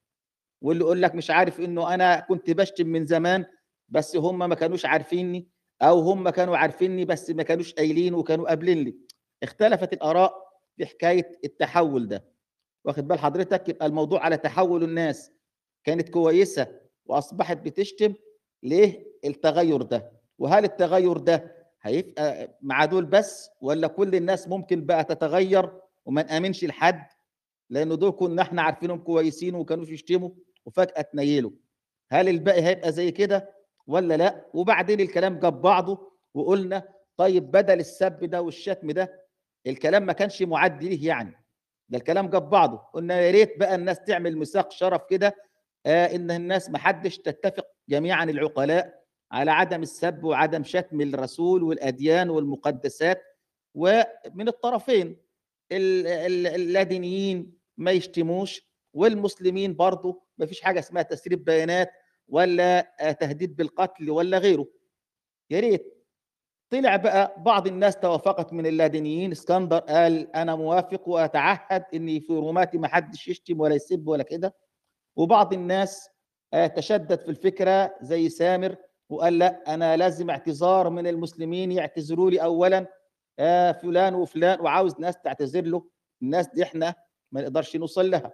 [0.61, 3.45] واللي يقول لك مش عارف إنه أنا كنت بشتم من زمان
[3.89, 5.47] بس هم ما كانوش عارفيني
[5.81, 8.95] أو هم كانوا عارفيني بس ما كانوش قايلين وكانوا قابلين لي
[9.43, 10.33] اختلفت الآراء
[10.77, 12.36] في حكاية التحول ده.
[12.87, 15.31] واخد بال حضرتك؟ يبقى الموضوع على تحول الناس.
[15.83, 16.67] كانت كويسة
[17.05, 18.13] وأصبحت بتشتم
[18.63, 25.03] ليه التغير ده؟ وهل التغير ده هيبقى مع دول بس ولا كل الناس ممكن بقى
[25.03, 25.71] تتغير
[26.05, 27.05] وما نأمنش لحد؟
[27.69, 30.29] لأن دول كنا إحنا عارفينهم كويسين وما كانوش يشتموا
[30.65, 31.51] وفجأة تنيلوا
[32.11, 33.49] هل الباقي هيبقى زي كده
[33.87, 36.83] ولا لأ؟ وبعدين الكلام جاب بعضه وقلنا
[37.17, 39.23] طيب بدل السب ده والشتم ده
[39.67, 41.46] الكلام ما كانش معد ليه يعني؟
[41.89, 42.77] ده الكلام جاب بعضه.
[42.77, 45.35] قلنا يا ريت بقى الناس تعمل ميثاق شرف كده
[45.85, 52.29] آه إن الناس ما حدش تتفق جميعا العقلاء على عدم السب وعدم شتم الرسول والأديان
[52.29, 53.21] والمقدسات.
[53.75, 55.17] ومن الطرفين
[55.71, 58.61] ال- ال- اللادينيين ما يشتموش
[58.93, 61.91] والمسلمين برضه ما فيش حاجة اسمها تسريب بيانات
[62.27, 64.67] ولا آه، تهديد بالقتل ولا غيره.
[65.49, 65.96] يا ريت
[66.69, 69.31] طلع بقى بعض الناس توافقت من اللادينيين.
[69.31, 74.55] اسكندر قال أنا موافق وأتعهد إني في روماتي ما حدش يشتم ولا يسب ولا كده.
[75.15, 76.09] وبعض الناس
[76.53, 78.75] آه، تشدد في الفكرة زي سامر
[79.09, 82.85] وقال لا أنا لازم اعتذار من المسلمين يعتذروا لي اولا
[83.39, 85.83] آه، فلان وفلان وعاوز ناس تعتذر له.
[86.21, 86.95] الناس دي إحنا
[87.31, 88.33] ما نقدرش نوصل لها.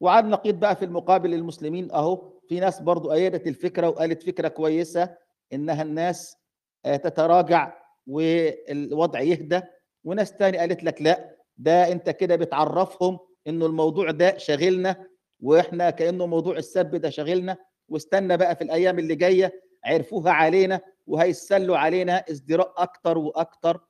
[0.00, 2.32] وعلى النقيض بقى في المقابل للمسلمين أهو.
[2.48, 5.16] في ناس برضو أيدت الفكرة وقالت فكرة كويسة
[5.52, 6.36] إنها الناس
[6.84, 7.72] تتراجع
[8.06, 9.60] والوضع يهدى
[10.04, 15.06] وناس تاني قالت لك لا ده انت كده بتعرفهم انه الموضوع ده شاغلنا
[15.40, 17.56] وإحنا كأنه موضوع السب ده شاغلنا.
[17.88, 23.80] واستنى بقى في الأيام اللي جاية عرفوها علينا وهيسلوا علينا ازدراء أكتر وأكتر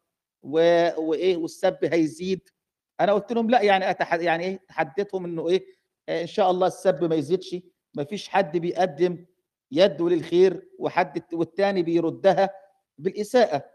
[0.43, 0.59] و...
[1.01, 2.41] وإيه والسب هيزيد.
[3.01, 4.15] أنا قلت لهم لا يعني أتح...
[4.15, 5.67] يعني إيه تحديتهم إنه إيه
[6.09, 7.57] آه، إن شاء الله السب ما يزيدش
[7.95, 9.27] ما فيش حد بيقدم
[9.73, 12.51] يده للخير وحد والتاني بيردها
[12.99, 13.71] بالإساءة.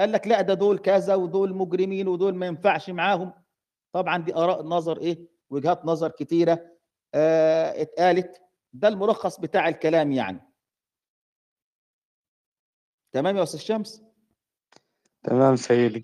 [0.00, 3.32] قال لك لا ده دول كذا ودول مجرمين ودول ما ينفعش معاهم.
[3.92, 6.70] طبعا دي آراء نظر إيه؟ وجهات نظر كتيرة.
[7.14, 8.42] آه اتقالت.
[8.72, 10.40] ده الملخص بتاع الكلام يعني.
[13.12, 14.02] تمام يا أستاذ شمس؟
[15.22, 16.02] تمام سيدي.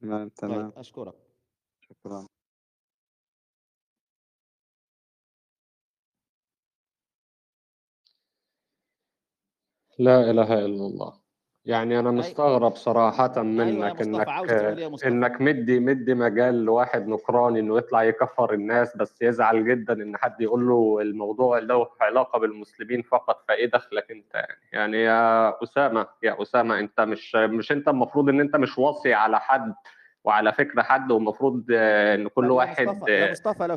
[0.00, 0.70] تمام تمام.
[0.70, 1.14] طيب أشكرك.
[1.80, 2.26] شكرا.
[9.98, 11.23] لا إله إلا الله.
[11.66, 14.00] يعني أنا أي- مستغرب صراحة يا منك
[14.80, 15.08] يا مصطفى.
[15.08, 20.40] إنك مدي مدي مجال لواحد نكراني إنه يطلع يكفر الناس بس يزعل جدا إن حد
[20.40, 26.42] يقول له الموضوع له علاقة بالمسلمين فقط فإيه دخلك أنت يعني؟ يعني يا أسامة يا
[26.42, 29.74] أسامة أنت مش مش أنت المفروض إن أنت مش واصي على حد
[30.24, 33.32] وعلى فكرة حد والمفروض آه، إن كل طب يا واحد مصطفى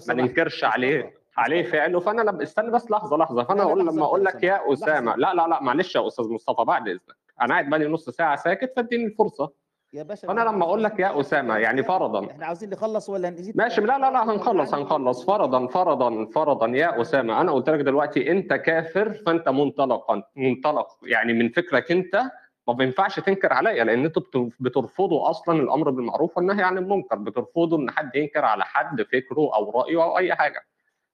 [0.07, 3.43] ما ننكرش عليه عليه فعله فأنا لما استنى بس لحظة لحظة.
[3.43, 6.63] فأنا أقول لما انت أقول لك يا أسامة لا لا لا معلش يا أستاذ مصطفى
[6.63, 7.26] بعد إذنك.
[7.41, 9.51] أنا قاعد بقالي نص ساعة ساكت فاديني الفرصة.
[9.93, 12.31] يا باشا فأنا لما أقول لك يا أسامة يعني فرضا.
[12.31, 15.25] إحنا عاوزين نخلص ولا نزيد؟ ماشي لا لا لا هنخلص هنخلص.
[15.25, 20.87] فرضا فرضا فرضا يا أسامة أنا قلت لك دلوقتي أنت كافر فأنت منطلقا منطلق.
[21.03, 22.21] يعني من فكرك أنت
[22.67, 27.15] ما بينفعش تنكر عليا لأن أنتوا بت- بترفضوا أصلا الأمر بالمعروف والنهي عن المنكر.
[27.15, 30.61] بترفضوا إن حد ينكر على حد فكره أو رأيه أو أي حاجة.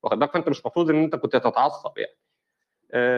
[0.04, 2.14] واخد بالك؟ فأنت مش المفروض إن أنت كنت تتعصب يعني.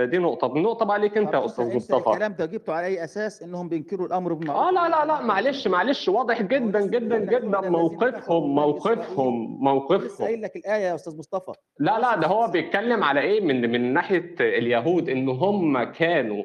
[0.06, 0.48] دي نقطة.
[0.58, 2.10] النقطه بقى ليك طب يا انت مصطفى.
[2.10, 5.68] الكلام ده جبته على أي أساس إنهم بينكروا الأمر بالمعروف آه لا لا لا معلش
[5.68, 6.10] معلش.
[6.10, 10.28] واضح جدا جدا جدا موقفهم اسرائيل موقفهم لسه موقفهم.
[10.28, 11.52] قايل لك الآية يا أستاذ مصطفى.
[11.80, 16.44] لا لا ده هو بيتكلم على إيه؟ من من ناحية اليهود إن هم كانوا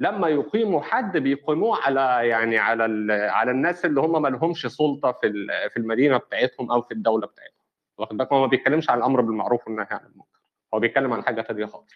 [0.00, 5.46] لما يقيموا حد بيقيموه على يعني على على الناس اللي هم ما لهمش سلطة في
[5.70, 7.60] في المدينة بتاعتهم أو في الدولة بتاعتهم.
[7.98, 10.40] واخد بالك؟ هو ما بيتكلمش عن الأمر بالمعروف والنهي عن المنكر.
[10.74, 11.90] هو بيتكلم عن حاجة ثانية خالص.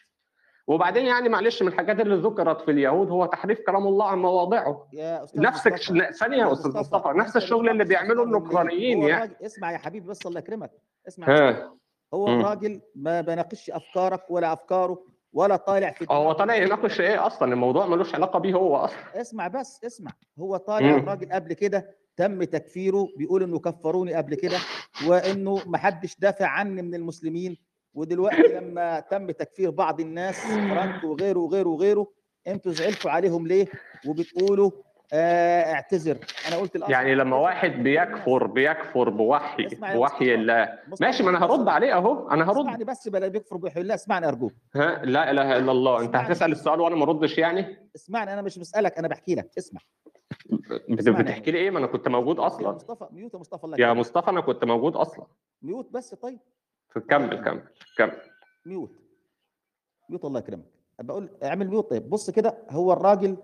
[0.66, 4.88] وبعدين يعني معلش من الحاجات اللي ذكرت في اليهود هو تحريف كلام الله عن مواضعه.
[4.92, 5.68] يا أستاذ نفس
[6.18, 7.08] ثانية يا أستاذ مصطفى.
[7.08, 8.24] نفس الشغل اللي بيعمله
[9.04, 9.32] هو يعني.
[9.46, 10.70] اسمع يا حبيبي بس الله يكرمك.
[11.08, 11.28] اسمع.
[11.28, 11.74] ها.
[12.14, 12.40] هو مم.
[12.40, 17.86] الراجل ما بناقش أفكارك ولا أفكاره ولا طالع في هو طالع يناقش إيه أصلا؟ الموضوع
[17.86, 19.20] ملوش علاقة بيه هو أصلا.
[19.20, 20.10] اسمع بس اسمع.
[20.38, 20.96] هو طالع.
[20.96, 24.56] الراجل قبل كده تم تكفيره بيقول إنه كفروني قبل كده
[25.08, 27.56] وإنه ما حدش دافع عني من المسلمين.
[27.94, 32.06] ودلوقتي لما تم تكفير بعض الناس فرانك وغيره وغيره وغيره
[32.46, 33.66] أنتوا زعلتوا عليهم ليه؟
[34.06, 34.70] وبتقولوا
[35.12, 36.18] آه اعتذر.
[36.48, 37.70] أنا قلت الأصل يعني لما واحد.
[37.70, 40.34] بيكفر بيكفر بوحي بوحي.
[40.34, 40.78] الله.
[41.00, 41.68] ماشي ما أنا هرد.
[41.68, 42.58] عليه أهو أنا هرد.
[42.58, 43.94] اسمعني بس بلا بيكفر بوحي الله.
[43.94, 44.52] اسمعني أرجوك.
[44.74, 46.00] ها؟ لا إله إلا الله.
[46.00, 46.16] أنت.
[46.16, 49.50] هتسأل السؤال وأنا ما اردش يعني؟ اسمعني أنا مش بسألك أنا بحكي لك.
[49.58, 49.80] اسمع.
[50.88, 52.72] بتحكي لي إيه؟ ما أنا كنت موجود يا أصلا.
[52.72, 53.92] مصطفى mute يا مصطفى الله يا.
[53.92, 55.26] مصطفى أنا كنت موجود أصلا.
[55.62, 56.38] mute بس طيب.
[57.00, 57.62] كمل كمل
[57.98, 58.20] كمل.
[58.66, 58.90] mute.
[60.10, 60.64] mute الله يكرمك.
[60.98, 61.90] بقول اعمل mute.
[61.90, 63.36] طيب بص كده هو الراجل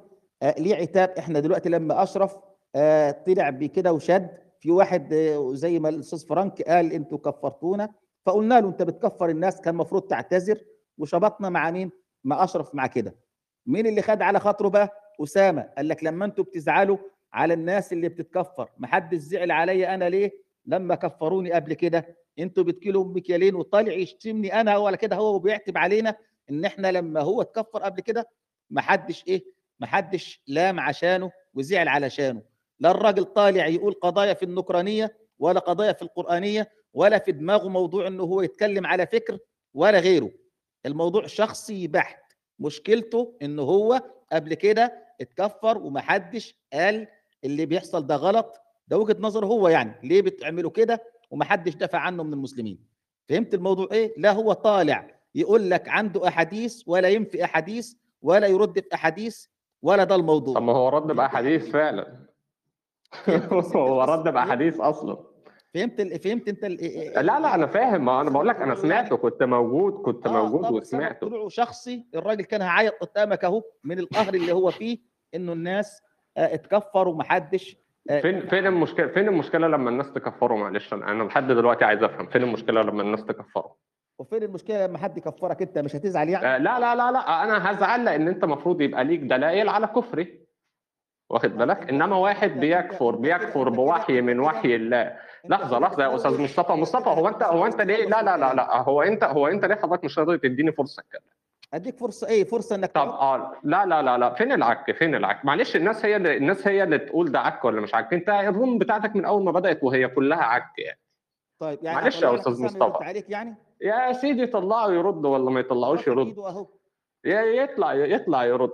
[0.43, 1.09] آه ليه عتاب.
[1.19, 2.37] إحنا دلوقتي لما أشرف
[2.75, 7.89] آه طلع بكده وشد في واحد آه زي ما الأستاذ فرانك قال أنتوا كفرتونا.
[8.27, 9.61] فقلنا له أنت بتكفر الناس.
[9.61, 10.65] كان المفروض تعتذر.
[10.99, 11.91] وشبطنا مع مين؟
[12.25, 13.15] مع أشرف مع كده.
[13.67, 15.63] مين اللي خد على خاطره بقى؟ أسامة.
[15.77, 16.99] قال لك لما أنتوا بتزعلوا
[17.33, 20.31] على الناس اللي بتتكفر محدش زعل عليا أنا ليه؟
[20.67, 26.17] لما كفروني قبل كده؟ أنتوا بتكيلوا مكيالين وطالع يشتمني أنا ولا كده هو وبيعتب علينا
[26.51, 28.29] ان إحنا لما هو اتكفر قبل كده
[28.71, 29.45] ما حدش إيه
[29.81, 32.43] ما حدش لام عشانه وزعل علشانه
[32.81, 38.07] لا الراجل طالع يقول قضايا في النكرانية ولا قضايا في القرآنية ولا في دماغه موضوع
[38.07, 39.39] إنه هو يتكلم على فكر
[39.75, 40.31] ولا غيره.
[40.87, 42.33] الموضوع شخصي بحت.
[42.59, 47.07] مشكلته انه هو قبل كده اتكفر ومحدش قال
[47.45, 48.61] اللي بيحصل ده غلط.
[48.89, 49.93] ده وجهة نظره هو يعني.
[50.09, 52.79] ليه بتعملوا كده؟ ومحدش دافع عنه من المسلمين.
[53.29, 58.81] فهمت الموضوع إيه؟ لا هو طالع يقول لك عنده أحاديث ولا ينفي أحاديث ولا يرد
[58.81, 59.47] في أحاديث
[59.83, 60.55] ولا ده الموضوع.
[60.55, 62.17] طب ما هو رد بأحاديث؟ فعلا.
[63.77, 65.17] هو رد بأحاديث أصلا.
[65.75, 66.77] فهمت ال- فهمت أنت ال-
[67.27, 68.05] لا لا أنا فاهم.
[68.05, 71.27] ما أنا بقول لك أنا سمعته كنت موجود كنت آه، موجود وسمعته.
[71.29, 74.99] طلوعه شخصي؟ الراجل كان هيعيط قدامك أهو من القهر اللي هو فيه
[75.35, 76.03] إنه الناس
[76.37, 77.77] آه، اتكفر ومحدش
[78.09, 82.43] فين فين المشكلة فين المشكلة لما الناس تكفروا معلش أنا لحد دلوقتي عايز أفهم فين
[82.43, 83.73] المشكلة لما الناس تكفروا
[84.19, 87.71] وفين المشكلة لما حد يكفرك أنت؟ مش هتزعل يعني؟ آه، لا لا لا لا أنا
[87.71, 90.41] هزعل لأن أنت المفروض يبقى ليك دلائل على كفري.
[91.31, 95.17] واخد بالك؟ إنما واحد بيكفر بيكفر بوحي من وحي الله.
[95.49, 96.73] لحظة لحظة يا أستاذ مصطفى.
[96.73, 99.75] مصطفى هو انت هو أنت ليه لا لا لا لا هو انت هو أنت ليه
[99.75, 101.21] حضرتك مش راضي تديني فرصة اتكلم
[101.75, 103.09] أديك فرصة إيه فرصة إنك طب.
[103.09, 106.83] آه لا لا لا لا فين العك فين العك؟ معلش الناس هي اللي الناس هي
[106.83, 108.15] اللي تقول ده عك ولا مش عك.
[108.15, 111.01] أنت الروم بتاعتك من أول ما بدأت وهي كلها عك يعني.
[111.59, 113.05] طيب يعني معلش يا حسام مصطفى.
[113.05, 116.35] عليك يعني؟ يا سيدي طلعوا يرد ولا ما يطلعوش يرد؟
[117.25, 118.73] يا يطلع يطلع يرد.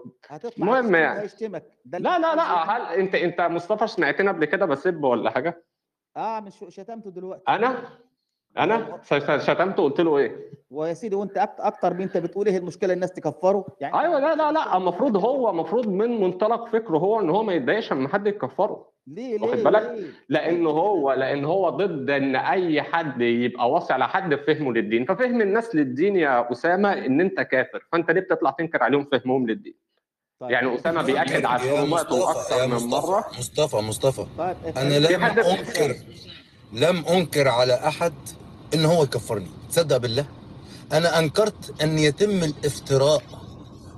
[0.59, 1.29] المهم يعني.
[1.43, 2.43] اللي لا لا لا.
[2.77, 5.65] هل أنت أنت مصطفى سمعتنا قبل كده بسب ولا حاجة؟
[6.17, 7.43] آه مش شتمته دلوقتي.
[7.49, 7.77] أنا؟
[8.59, 12.57] أنا؟ ش- ش- شتمته قلت له إيه؟ ويا سيدي وأنت أكتر من أنت بتقول إيه
[12.59, 17.21] المشكلة الناس تكفره؟ يعني أيوه لا لا لا المفروض هو المفروض من منطلق فكره هو
[17.21, 18.89] إن هو ما يتضايقش لما حد يكفره.
[19.07, 23.93] ليه واخد ليه بالك؟ ليه؟ لأن هو لأن هو ضد إن أي حد يبقى واصي
[23.93, 25.05] على حد في فهمه للدين.
[25.05, 29.75] ففهم الناس للدين يا أسامة إن أنت كافر فأنت ليه بتطلع تنكر عليهم فهمهم للدين؟
[30.41, 30.51] طيب.
[30.51, 33.25] يعني أسامة بيأكد على مصطفى أكثر من مرة.
[33.39, 34.27] مصطفى مصطفى.
[34.39, 35.95] طيب أنا لم أنكر
[36.73, 38.13] لم أنكر على أحد
[38.75, 39.51] إن هو يكفرني.
[39.71, 40.25] تصدق بالله؟
[40.93, 43.23] أنا أنكرت إن يتم الافتراء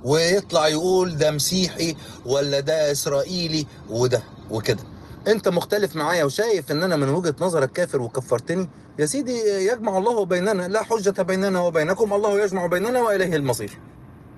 [0.03, 4.83] ويطلع يقول ده مسيحي ولا ده إسرائيلي وده وكده.
[5.27, 10.25] أنت مختلف معايا وشايف إن أنا من وجهة نظرك كافر وكفرتني؟ يا سيدي يجمع الله
[10.25, 13.71] بيننا لا حجة بيننا وبينكم الله يجمع بيننا وإليه المصير.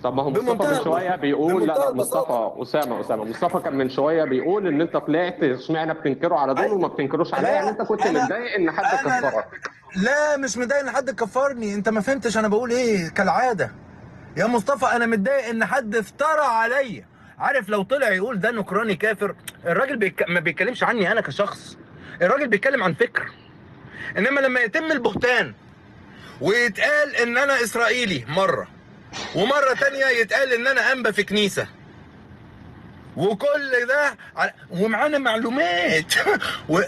[0.04, 1.92] طب ما هو مصطفى من شوية بيقول لا لا.
[1.94, 6.72] مصطفى أسامة أسامة مصطفى كان من شوية بيقول إن أنت طلعت اشمعنى بتنكروا على دول
[6.72, 9.71] وما بتنكروش عليا يعني أنت كنت متضايق إن حد كفرك.
[9.96, 11.74] لا مش متضايق إن حد كفرني.
[11.74, 13.72] أنت ما فهمتش أنا بقول إيه كالعادة.
[14.38, 17.06] يا مصطفى أنا متضايق إن حد افترى عليا.
[17.40, 20.30] عارف لو طلع يقول ده نكراني كافر الراجل بيك...
[20.30, 21.78] ما بيتكلمش عني أنا كشخص.
[22.22, 23.32] الراجل بيتكلم عن فكر.
[24.18, 25.54] إنما لما يتم البهتان
[26.42, 28.68] ويتقال إن أنا إسرائيلي مرة
[29.36, 31.68] ومرة تانية يتقال إن أنا أنبا في كنيسة.
[33.18, 34.18] وكل ده
[34.70, 36.14] ومعانا معلومات.
[36.70, 36.82] و...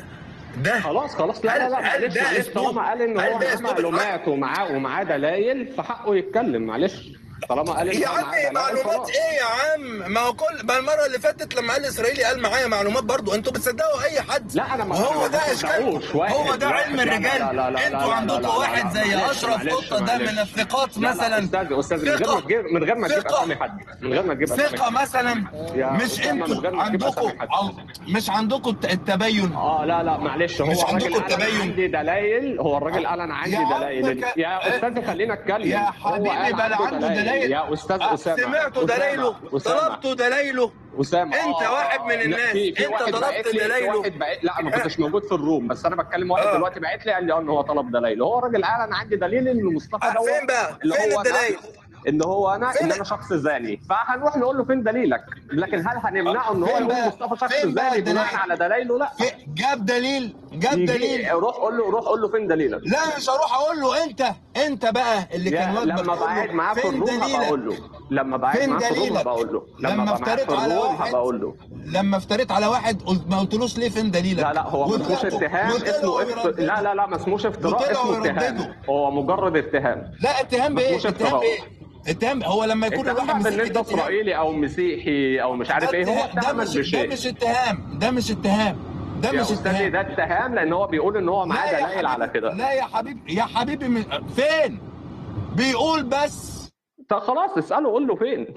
[0.57, 1.45] ده خلاص خلاص.
[1.45, 6.15] لا لا لا معلش معلش؟ طالما قال ان هو معاه معلومات ومعاه ومعاه دلائل فحقه
[6.15, 7.11] يتكلم معلش.
[7.49, 9.09] طالما قال يا هو عم معاه دلائل معلومات.
[9.09, 12.67] إيه يا عم ما هو كل ما المرة اللي فاتت لما قال إسرائيلي قال معايا
[12.67, 15.39] معلومات برضو أنتوا بتصدقوا أي حد لا أنا ما أنا ده.
[15.63, 20.17] واحد- هو ده علم الرجال أنتوا عندكم واحد زي أشرف قطة ده.
[20.17, 22.27] من الثقات لا- لا، مثلا أستاذ أستاذ من غير.
[22.35, 23.25] ما تجيب من غير ما تجيب.
[23.27, 24.89] أسامي حد من غير ما تجيب ثقة.
[24.89, 25.33] مثلا
[25.75, 27.31] مش أنتوا عندكم
[28.07, 31.61] مش عندكم الت- التبين آه لا لا معلش هو مش عندكم التبين.
[31.61, 33.55] عندي دلايل هو الراجل قال أنا عندي
[34.21, 37.32] ك- يا أستاذ خلينا اتكلم يا هو حبيبي بل عنده دلائل.
[37.33, 38.67] يا أستاذ أه، أسامة.
[38.69, 39.79] دلايله أسامة.
[39.87, 41.35] طلبتوا دلايله أسامة.
[41.35, 42.39] أنت آه، واحد من الناس.
[42.51, 43.95] في في أنت واحد ضربت بعت.
[43.95, 46.55] واحد لا ما كنتش موجود في الروم بس أنا بتكلم واحد آه.
[46.55, 49.15] دلوقتي بعت لي قال لي آه إن هو طلب دلائل هو الراجل قال أنا عندي
[49.15, 51.57] دليل إن مصطفى دوت فين بقى؟ اللي فين الدلايل
[52.07, 56.51] إن هو أنا إن أنا شخص زاني فهنروح نقول له فين دليلك؟ لكن هل هنمنعه
[56.53, 59.09] إن هو يقول؟ مصطفى شخص زاني بناء؟ على دلائله لا.
[59.47, 61.31] جاب دليل جاب دليل.
[61.31, 62.81] روح قول له روح قول له فين دليلك.
[62.83, 64.23] لا مش هروح أقول له أنت
[64.67, 67.75] أنت بقى اللي كان واجبك لما بقعد معاه في ال room أقول له.
[68.11, 69.63] لما بقعد معاه في ال room أقول له.
[69.79, 71.55] لما افتريت على واحد هبقى أقول له.
[71.85, 75.17] لما افتريت على واحد قلت ما قلتلوش ليه فين دليلك؟ لا لا هو ما اسموش
[75.19, 76.59] وطلعتوا- اتهام اسمه افت...
[76.59, 78.73] لا لا لا ما اسموش افتراء اسمه اتهام.
[78.89, 80.11] هو مجرد اتهام.
[80.21, 81.39] لا اتهام بإيه؟ اتهام.
[81.39, 81.59] بإيه؟
[82.07, 86.05] اتهام هو لما يكون الواحد مسيحي ده اتهام إسرائيلي أو مسيحي أو مش عارف إيه
[86.05, 88.77] هو اتهام- ده مش ده مش اتهام ده مش اتهام
[89.21, 89.91] ده مش اتهام.
[89.91, 92.53] ده اتهام لأن هو بيقول إن هو معاه دلائل على كده.
[92.53, 94.03] لا يا حبيبي يا حبيبي من
[94.35, 94.79] فين؟
[95.55, 96.62] بيقول بس
[97.09, 98.47] طب خلاص اساله قول له فين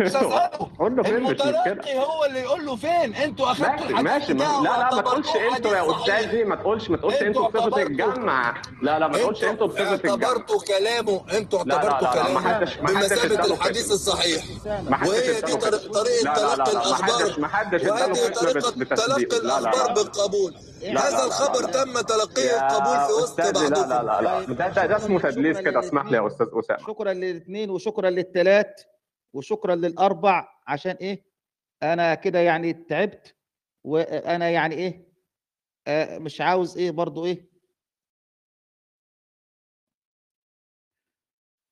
[0.00, 3.86] مش هسأله قول له فين مش مشكله المتلقي هو اللي يقول له فين أنتوا اخدتوا
[4.00, 4.44] ماشي ماشي ما...
[4.44, 5.90] لا لا ما تقولش أنتوا يا.
[5.96, 10.10] استاذي ما تقولش ما تقولش أنتوا بصفه الجمع لا لا ما تقولش أنتوا بصفه الجمع
[10.28, 13.92] اعتبرتوا كلامه أنتوا لا، لا، اعتبرتوا لا، لا، كلامه بمثابه الحديث.
[13.92, 14.44] الصحيح
[14.88, 15.56] ما حدش وهي دي.
[15.88, 18.94] طريقه لا، لا، لا، تلقي الاخبار حدش- ما حدش اداله وهذه طريقه.
[18.94, 19.58] تلقي لا، لا، لا.
[19.58, 21.84] الاخبار بالقبول لا، هذا لا، الخبر لا، لا.
[21.84, 26.16] تم تلقيه القبول في وسط أستاذي، لا لا لا ده اسمه تدليس كده اسمح لي
[26.16, 28.82] يا أستاذ اسامه شكرا للاثنين وشكرا للثلاث
[29.32, 31.24] وشكرا للأربع عشان إيه؟
[31.82, 33.36] أنا كده يعني تعبت
[33.84, 35.08] وأنا يعني إيه؟
[35.86, 37.50] آه، مش عاوز إيه برضو إيه؟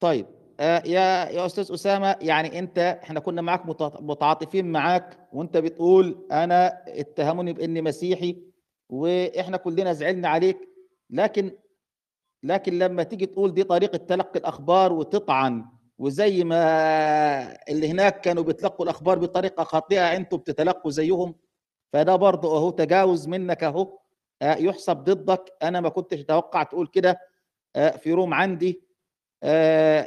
[0.00, 0.26] طيب
[0.60, 6.26] آه، يا يا أستاذ أسامة يعني أنت إحنا كنا معاك متع- متعاطفين معاك وأنت بتقول
[6.32, 8.42] أنا اتهموني بإني مسيحي
[8.88, 10.68] وإحنا كلنا زعلنا عليك
[11.10, 11.58] لكن
[12.42, 15.64] لكن لما تيجي تقول دي طريقة تلقي الأخبار وتطعن
[15.98, 16.60] وزي ما
[17.68, 21.34] اللي هناك كانوا بيتلقوا الأخبار بطريقة خاطئة أنتوا بتتلقوا زيهم.
[21.92, 23.98] فده برضه أهو تجاوز منك أهو.
[24.42, 25.52] آه، يحسب ضدك.
[25.62, 27.20] أنا ما كنتش أتوقع تقول كده.
[27.76, 28.82] آه، في روم عندي.
[29.42, 30.00] آه،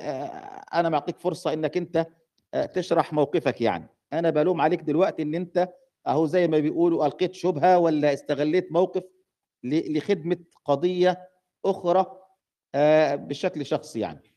[0.74, 2.08] أنا معطيك فرصة إنك أنت
[2.54, 3.88] آه، تشرح موقفك يعني.
[4.14, 5.70] أنا بلوم عليك دلوقتي إن أنت
[6.08, 9.04] أهو زي ما بيقولوا ألقيت شبهة ولا استغليت موقف
[9.64, 11.30] ل- لخدمة قضية
[11.66, 12.06] أخرى
[12.76, 14.31] آه، بشكل شخصي يعني.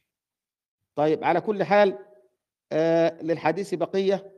[0.96, 1.98] طيب على كل حال
[2.72, 4.32] آه، للحديث بقية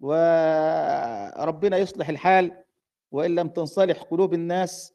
[0.00, 2.64] وربنا يصلح الحال
[3.12, 4.94] وإن لم تنصلح قلوب الناس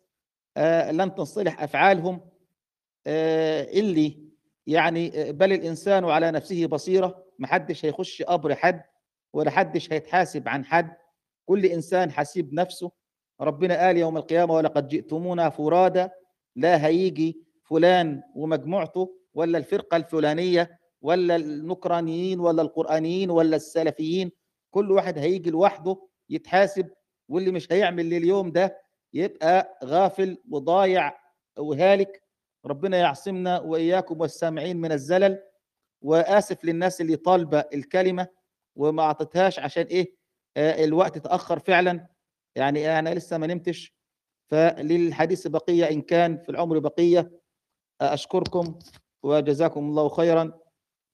[0.58, 2.22] آه، لن تنصلح أفعالهم
[3.08, 4.24] اللي
[4.68, 8.84] يعني آه، بل الإنسان على نفسه بصيرة محدش هيخش قبر حد
[9.34, 10.96] ولا حدش هيتحاسب عن حد
[11.46, 12.92] كل إنسان حسيب نفسه.
[13.42, 16.12] ربنا قال يوم القيامة ولقد جئتمونا فرادا
[16.56, 24.32] لا هيجي فلان ومجموعته ولا الفرقة الفلانية ولا النكرانيين ولا القرآنيين ولا السلفيين
[24.72, 26.90] كل واحد هيجي لوحده يتحاسب
[27.30, 28.82] واللي مش هيعمل لليوم ده
[29.14, 31.20] يبقى غافل وضايع
[31.58, 32.24] وهالك.
[32.66, 35.44] ربنا يعصمنا وإياكم والسامعين من الزلل
[36.02, 38.28] وآسف للناس اللي طالبة الكلمة
[38.76, 40.16] وما أعطتهاش عشان إيه
[40.58, 42.08] آه الوقت تأخر فعلا.
[42.56, 43.94] يعني أنا لسه ما نمتش
[44.52, 47.32] فللحديث بقية إن كان في العمر بقية
[48.02, 48.80] أشكركم
[49.24, 50.63] وجزاكم الله خيرا.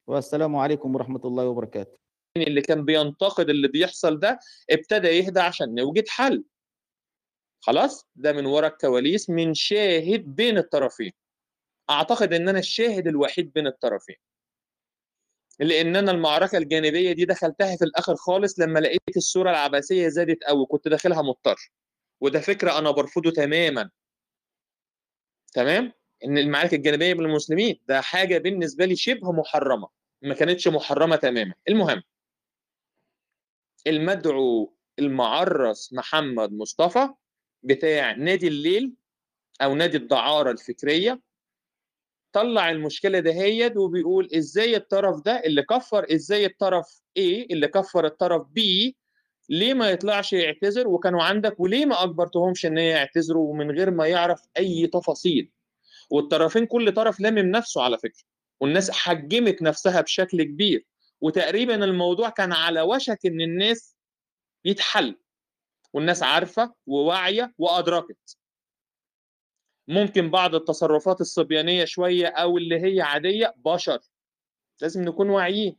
[0.09, 1.97] والسلام عليكم ورحمة الله وبركاته.
[2.37, 4.39] اللي كان بينتقد اللي بيحصل ده
[4.69, 6.43] ابتدى يهدى عشان نوجد حل.
[7.59, 11.11] خلاص؟ ده من ورا الكواليس من شاهد بين الطرفين.
[11.89, 14.15] أعتقد إن أنا الشاهد الوحيد بين الطرفين.
[15.59, 20.65] لأن أنا المعركة الجانبية دي دخلتها في الآخر خالص لما لقيت الصورة العباسية زادت قوي
[20.65, 21.71] كنت داخلها مضطر.
[22.21, 23.89] وده فكرة أنا برفضه تماما.
[25.53, 25.93] تمام؟
[26.25, 29.98] إن المعارك الجانبية بين المسلمين ده حاجة بالنسبة لي شبه محرمة.
[30.21, 31.53] ما كانتش محرمة تماما.
[31.69, 32.03] المهم
[33.87, 37.09] المدعو المعرس محمد مصطفى
[37.63, 38.93] بتاع نادي الليل
[39.61, 41.21] أو نادي الدعارة الفكرية
[42.33, 48.47] طلع المشكلة دهيت وبيقول إزاي الطرف ده اللي كفر إزاي الطرف A اللي كفر الطرف
[48.47, 48.61] B
[49.49, 54.41] ليه ما يطلعش يعتذر؟ وكانوا عندك وليه ما اجبرتهمش إن يعتذروا من غير ما يعرف
[54.57, 55.51] أي تفاصيل؟
[56.11, 58.23] والطرفين كل طرف لامم نفسه على فكرة.
[58.59, 60.85] والناس حجمت نفسها بشكل كبير.
[61.21, 63.95] وتقريبا الموضوع كان على وشك إن الناس
[64.65, 65.19] يتحل.
[65.93, 68.37] والناس عارفة وواعية وأدركت.
[69.87, 73.99] ممكن بعض التصرفات الصبيانية شوية أو اللي هي عادية بشر.
[74.81, 75.77] لازم نكون واعيين.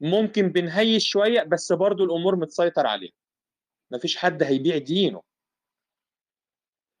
[0.00, 3.12] ممكن بنهيش شوية بس برضو الأمور متسيطر عليها.
[3.90, 5.22] مفيش حد هيبيع دينه.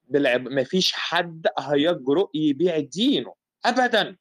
[0.04, 0.48] بالعب...
[0.48, 3.34] مفيش حد هيجرؤ يبيع دينه.
[3.64, 4.16] ابدا.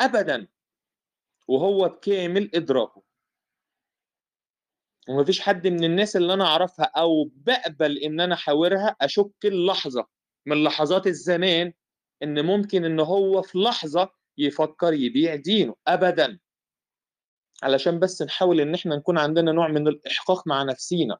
[0.00, 0.48] ابدا.
[1.48, 3.02] وهو بكامل إدراكه.
[5.08, 10.06] ومفيش حد من الناس اللي أنا أعرفها أو بقبل إن أنا أحاورها أشك اللحظة
[10.46, 11.72] من لحظات الزمان
[12.22, 15.74] إن ممكن إن هو في لحظة يفكر يبيع دينه.
[15.86, 16.38] ابدا.
[17.62, 21.18] علشان بس نحاول إن إحنا نكون عندنا نوع من الإحقاق مع نفسينا.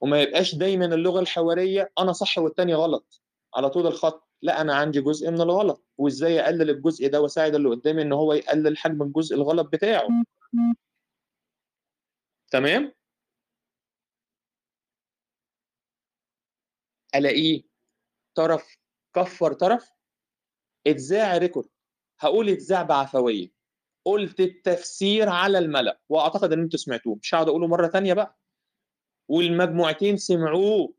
[0.00, 3.22] وما يبقاش دايما اللغة الحوارية أنا صح والتاني غلط.
[3.54, 4.27] على طول الخط.
[4.42, 8.32] لا أنا عندي جزء من الغلط وإزاي اقلل الجزء ده وأساعد اللي قدامي إن هو
[8.32, 10.08] يقلل حجم الجزء الغلط بتاعه؟
[12.50, 12.92] تمام؟
[17.14, 17.62] ألاقيه
[18.34, 18.76] طرف
[19.14, 19.90] كفر طرف؟
[20.86, 21.68] اتذاع ريكورد.
[22.20, 23.52] هقول اتذاع بعفوية.
[24.04, 27.16] قلت التفسير على الملأ وأعتقد إن أنتوا سمعتوه.
[27.22, 28.38] مش هقعد أقوله مرة تانية بقى.
[29.28, 30.94] والمجموعتين سمعوه.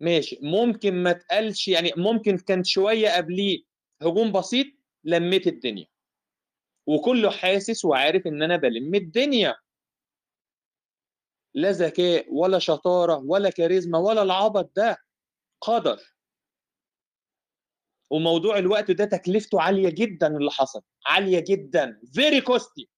[0.00, 0.38] ماشي.
[0.42, 3.64] ممكن ما تقالش يعني ممكن كان شوية قبليه
[4.02, 4.66] هجوم بسيط
[5.04, 5.86] لميت الدنيا.
[6.86, 9.56] وكله حاسس وعارف إن أنا بلم الدنيا.
[11.54, 14.96] لا ذكاء ولا شطارة ولا كاريزما ولا العبط ده.
[15.60, 15.98] قدر.
[18.10, 20.82] وموضوع الوقت ده تكلفته عالية جدا اللي حصل.
[21.06, 22.00] عالية جدا.
[22.14, 22.88] very costly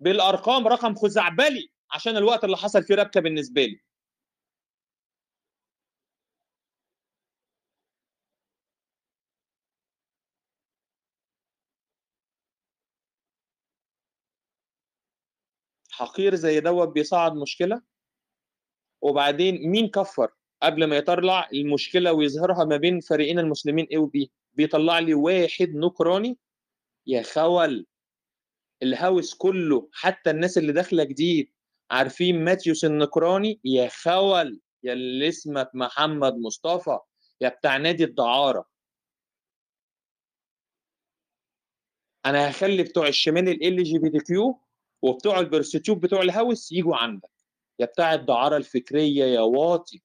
[0.00, 3.80] بالأرقام رقم خزعبلي عشان الوقت اللي حصل فيه ربكة بالنسبة لي.
[15.98, 17.82] حقير زي دوت بيصعد مشكلة
[19.02, 20.30] وبعدين مين كفر؟
[20.62, 25.68] قبل ما يطلع المشكلة ويظهرها ما بين فريقين المسلمين A و B بيطلع لي واحد
[25.74, 26.38] نكراني
[27.06, 27.86] يا خول!
[28.82, 31.52] الهاوس كله حتى الناس اللي داخلة جديد
[31.90, 34.60] عارفين ماتيوس النكراني يا خول!
[34.82, 36.98] يا اللي اسمك محمد مصطفى
[37.40, 38.64] يا بتاع نادي الدعارة.
[42.26, 44.60] أنا هخلي بتوع الشمال ال جي بي تي كيو
[45.02, 47.30] وبتوع ال prostitute بتوع ال hoes يجوا عندك.
[47.78, 50.02] يا بتاع الدعارة الفكرية يا واطي.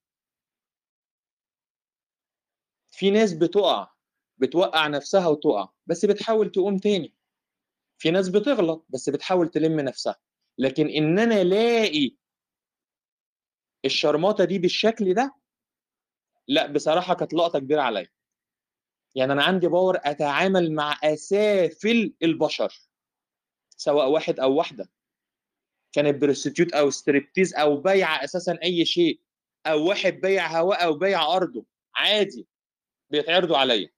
[2.92, 3.92] في ناس بتقع
[4.38, 7.14] بتوقع نفسها وتقع بس بتحاول تقوم تاني.
[7.98, 10.16] في ناس بتغلط بس بتحاول تلم نفسها.
[10.58, 12.16] لكن إن أنا ألاقي
[13.86, 15.36] الشرماطه دي بالشكل ده
[16.48, 18.08] لا بصراحة كانت لقطة كبيرة عليا.
[19.16, 22.74] يعني أنا عندي power أتعامل مع اسافل البشر.
[23.84, 24.90] سواء واحد أو واحدة.
[25.94, 29.22] كانت prostitute أو ستريبتيز أو بيع أساسا أي شيء
[29.66, 31.66] أو واحد بيع هواء أو بيع أرضه
[31.96, 32.48] عادي
[33.10, 33.90] بيتعرضوا عليا.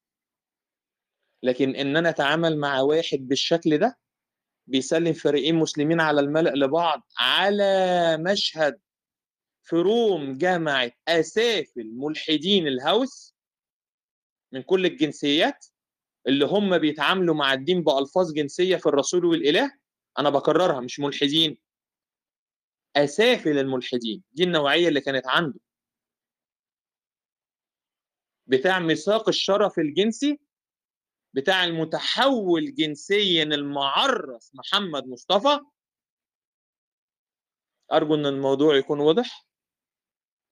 [1.43, 3.99] لكن إن أنا أتعامل مع واحد بالشكل ده
[4.67, 8.79] بيسلم فريقين مسلمين على الملأ لبعض على مشهد
[9.63, 13.35] في room جامعة أسافل ملحدين الهوس
[14.51, 15.65] من كل الجنسيات
[16.27, 19.71] اللي هم بيتعاملوا مع الدين بألفاظ جنسية في الرسول والإله
[20.19, 21.57] أنا بكررها مش ملحدين.
[22.95, 25.59] أسافل الملحدين دي النوعية اللي كانت عنده.
[28.47, 30.39] بتاع ميثاق الشرف الجنسي
[31.33, 35.59] بتاع المتحول جنسيا المعرف محمد مصطفى.
[37.91, 39.45] أرجو أن الموضوع يكون واضح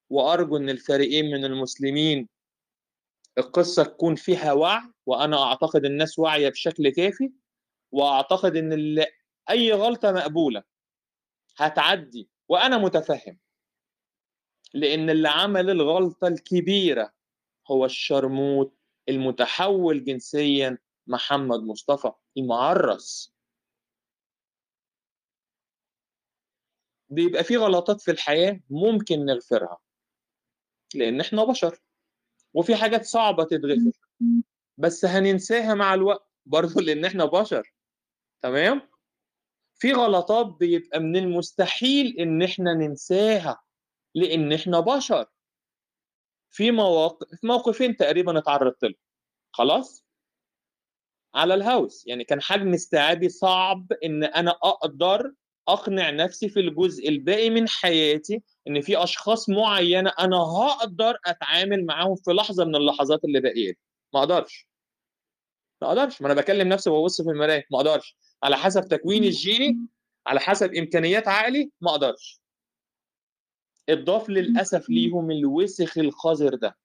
[0.10, 2.30] وأرجو أن الفريقين من المسلمين
[3.38, 4.93] القصة تكون فيها وعي.
[5.06, 7.32] وأنا أعتقد الناس واعية بشكل كافي
[7.92, 9.08] وأعتقد أن اللي
[9.50, 10.64] أي غلطة مقبولة
[11.58, 13.40] هتعدي وأنا متفهم.
[14.74, 17.14] لأن اللي عمل الغلطة الكبيرة
[17.72, 18.78] هو الشرموت
[19.10, 20.78] المتحول جنسيا
[21.08, 23.34] محمد مصطفى المعرس.
[27.10, 29.78] بيبقى في غلطات في الحياة ممكن نغفرها
[30.96, 31.80] لأن إحنا بشر
[32.54, 33.92] وفي حاجات صعبة تتغفر.
[34.78, 37.74] بس هننساها مع الوقت برضه لأن إحنا بشر
[38.42, 38.82] تمام؟
[39.80, 43.62] في غلطات بيبقى من المستحيل إن إحنا ننساها
[44.16, 45.26] لأن إحنا بشر.
[46.52, 48.94] في مواقف موقفين تقريبا اتعرضت لهم
[49.52, 50.06] خلاص؟
[51.36, 55.34] على الهوس يعني كان حجم استيعابي صعب إن أنا أقدر
[55.68, 62.16] أقنع نفسي في الجزء الباقي من حياتي إن في أشخاص معينة أنا هقدر أتعامل معاهم
[62.16, 63.74] في لحظة من اللحظات اللي باقية
[64.14, 64.68] ما أقدرش.
[65.82, 66.22] ما أقدرش.
[66.22, 67.66] ما أنا بكلم نفسي وببص في المراية.
[67.72, 68.18] ما أقدرش.
[68.44, 69.88] على حسب تكويني الجيني
[70.28, 72.42] على حسب إمكانيات عقلي ما أقدرش.
[73.90, 76.78] اضاف للأسف ليهم الوسخ القذر ده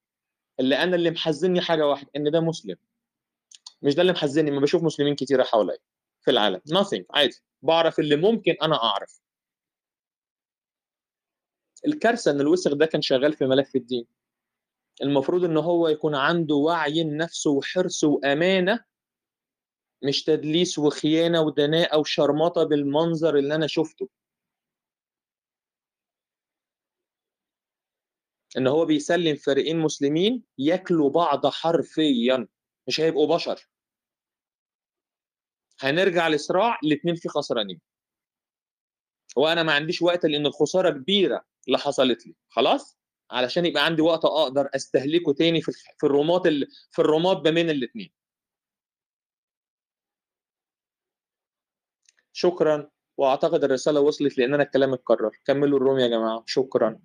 [0.61, 2.76] اللي أنا اللي محزني حاجة واحدة إن ده مسلم.
[3.83, 5.79] مش ده اللي محزني ما بشوف مسلمين كتيرة حواليا
[6.20, 6.61] في العالم.
[6.74, 7.05] Nothing.
[7.11, 7.37] عادي.
[7.62, 9.20] بعرف اللي ممكن أنا أعرف.
[11.87, 14.07] الكارثة إن الوسخ ده كان شغال في ملف الدين.
[15.03, 18.84] المفروض إن هو يكون عنده وعي النفس وحرص وأمانة
[20.05, 24.09] مش تدليس وخيانة ودناءة وشرمطة بالمنظر اللي أنا شفته.
[28.57, 32.49] إن هو بيسلم فريقين مسلمين ياكلوا بعض حرفيا
[32.88, 33.68] مش هيبقوا بشر.
[35.80, 37.80] هنرجع لصراع الاثنين فيه خسرانين.
[39.36, 42.34] وأنا ما عنديش وقت لأن الخسارة كبيرة اللي حصلت لي.
[42.49, 42.97] خلاص؟
[43.31, 46.66] علشان يبقى عندي وقت أقدر أستهلكه تاني في في الرمات ال...
[46.91, 48.11] في الرمات بين الاثنين
[52.33, 55.31] شكرا وأعتقد الرسالة وصلت لأن أنا الكلام اتكرر.
[55.45, 56.43] كملوا الروم يا جماعة.
[56.47, 56.99] شكرا.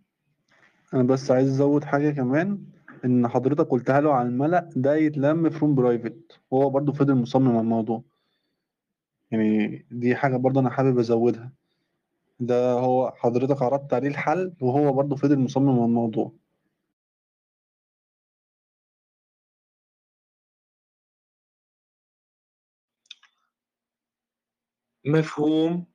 [0.93, 2.65] أنا بس عايز أزود حاجة كمان
[3.05, 7.51] إن حضرتك قلتها له على الملأ ده يتلم ف room private وهو برضو فضل مصمم
[7.51, 8.03] على الموضوع.
[9.31, 11.51] يعني دي حاجة برضو أنا حابب أزودها.
[12.39, 16.33] ده هو حضرتك عرضت عليه الحل وهو برضو فضل مصمم على الموضوع.
[25.05, 25.85] مفهوم.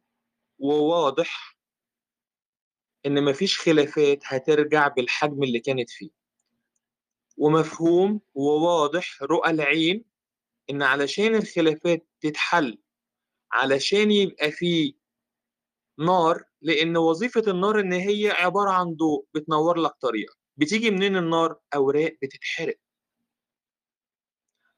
[0.58, 1.58] وواضح
[3.06, 6.10] إن مفيش خلافات هترجع بالحجم اللي كانت فيه.
[7.36, 8.20] ومفهوم.
[8.34, 10.04] وواضح رؤى العين
[10.70, 12.78] إن علشان الخلافات تتحل
[13.52, 14.94] علشان يبقى فيه
[15.98, 20.36] نار لأن وظيفة النار إن هي عبارة عن ضوء بتنور لك طريقك.
[20.56, 22.76] بتيجي منين النار؟ أوراق بتتحرق.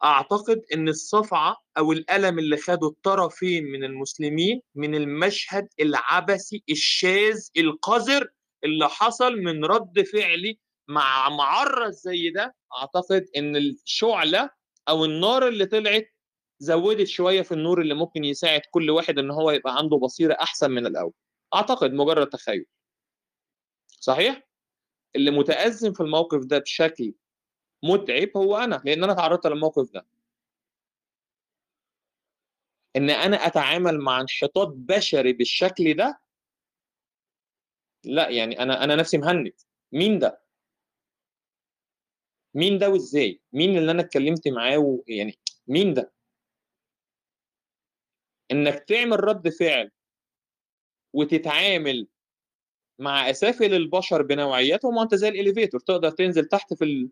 [0.05, 8.29] أعتقد إن الصفعة أو الالم اللي خده الطرفين من المسلمين من المشهد العبثي الشاذ القذر
[8.65, 10.59] اللي حصل من رد فعلي
[10.89, 14.51] مع معرس زي ده أعتقد إن الشعلة
[14.89, 16.15] أو النار اللي طلعت
[16.61, 20.71] زودت شوية في النور اللي ممكن يساعد كل واحد إن هو يبقى عنده بصيرة أحسن
[20.71, 21.13] من الأول.
[21.55, 22.67] أعتقد مجرد تخيل.
[23.89, 24.49] صحيح؟
[25.17, 27.15] اللي متأزم في الموقف ده بشكل
[27.85, 30.07] متعب هو أنا لأن أنا تعرضت للموقف ده.
[32.97, 36.21] إن أنا أتعامل مع انحطاط بشري بالشكل ده؟
[38.05, 39.53] لا يعني أنا أنا نفسي مهند.
[39.93, 40.43] مين ده؟
[42.55, 45.03] مين ده وإزاي؟ مين اللي أنا اتكلمت معاه و...
[45.09, 46.13] يعني مين ده؟
[48.53, 49.91] إنك تعمل رد فعل
[51.13, 52.09] وتتعامل
[52.99, 57.11] مع أسافل البشر بنوعياتهم وأنت زي ال elevator تقدر تنزل تحت في ال...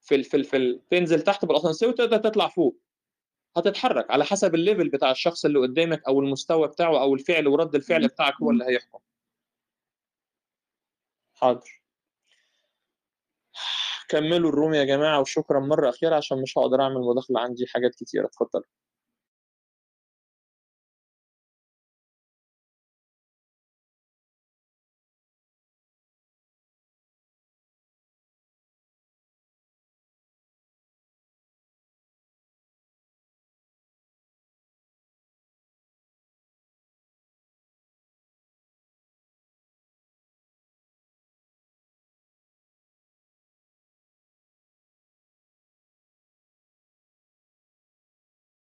[0.00, 0.24] في ال...
[0.24, 0.44] في, ال...
[0.44, 0.88] في ال...
[0.90, 2.80] تنزل تحت في الاسانسير وتقدر تطلع فوق.
[3.56, 7.74] هتتحرك على حسب ال level بتاع الشخص اللي قدامك أو المستوى بتاعه أو الفعل ورد
[7.74, 8.98] الفعل بتاعك هو اللي هيحكم.
[11.34, 11.80] حاضر.
[14.08, 18.26] كملوا الروم يا جماعة وشكرا مرة أخيرة عشان مش هقدر أعمل مداخلة عندي حاجات كتيرة
[18.26, 18.62] اتفضل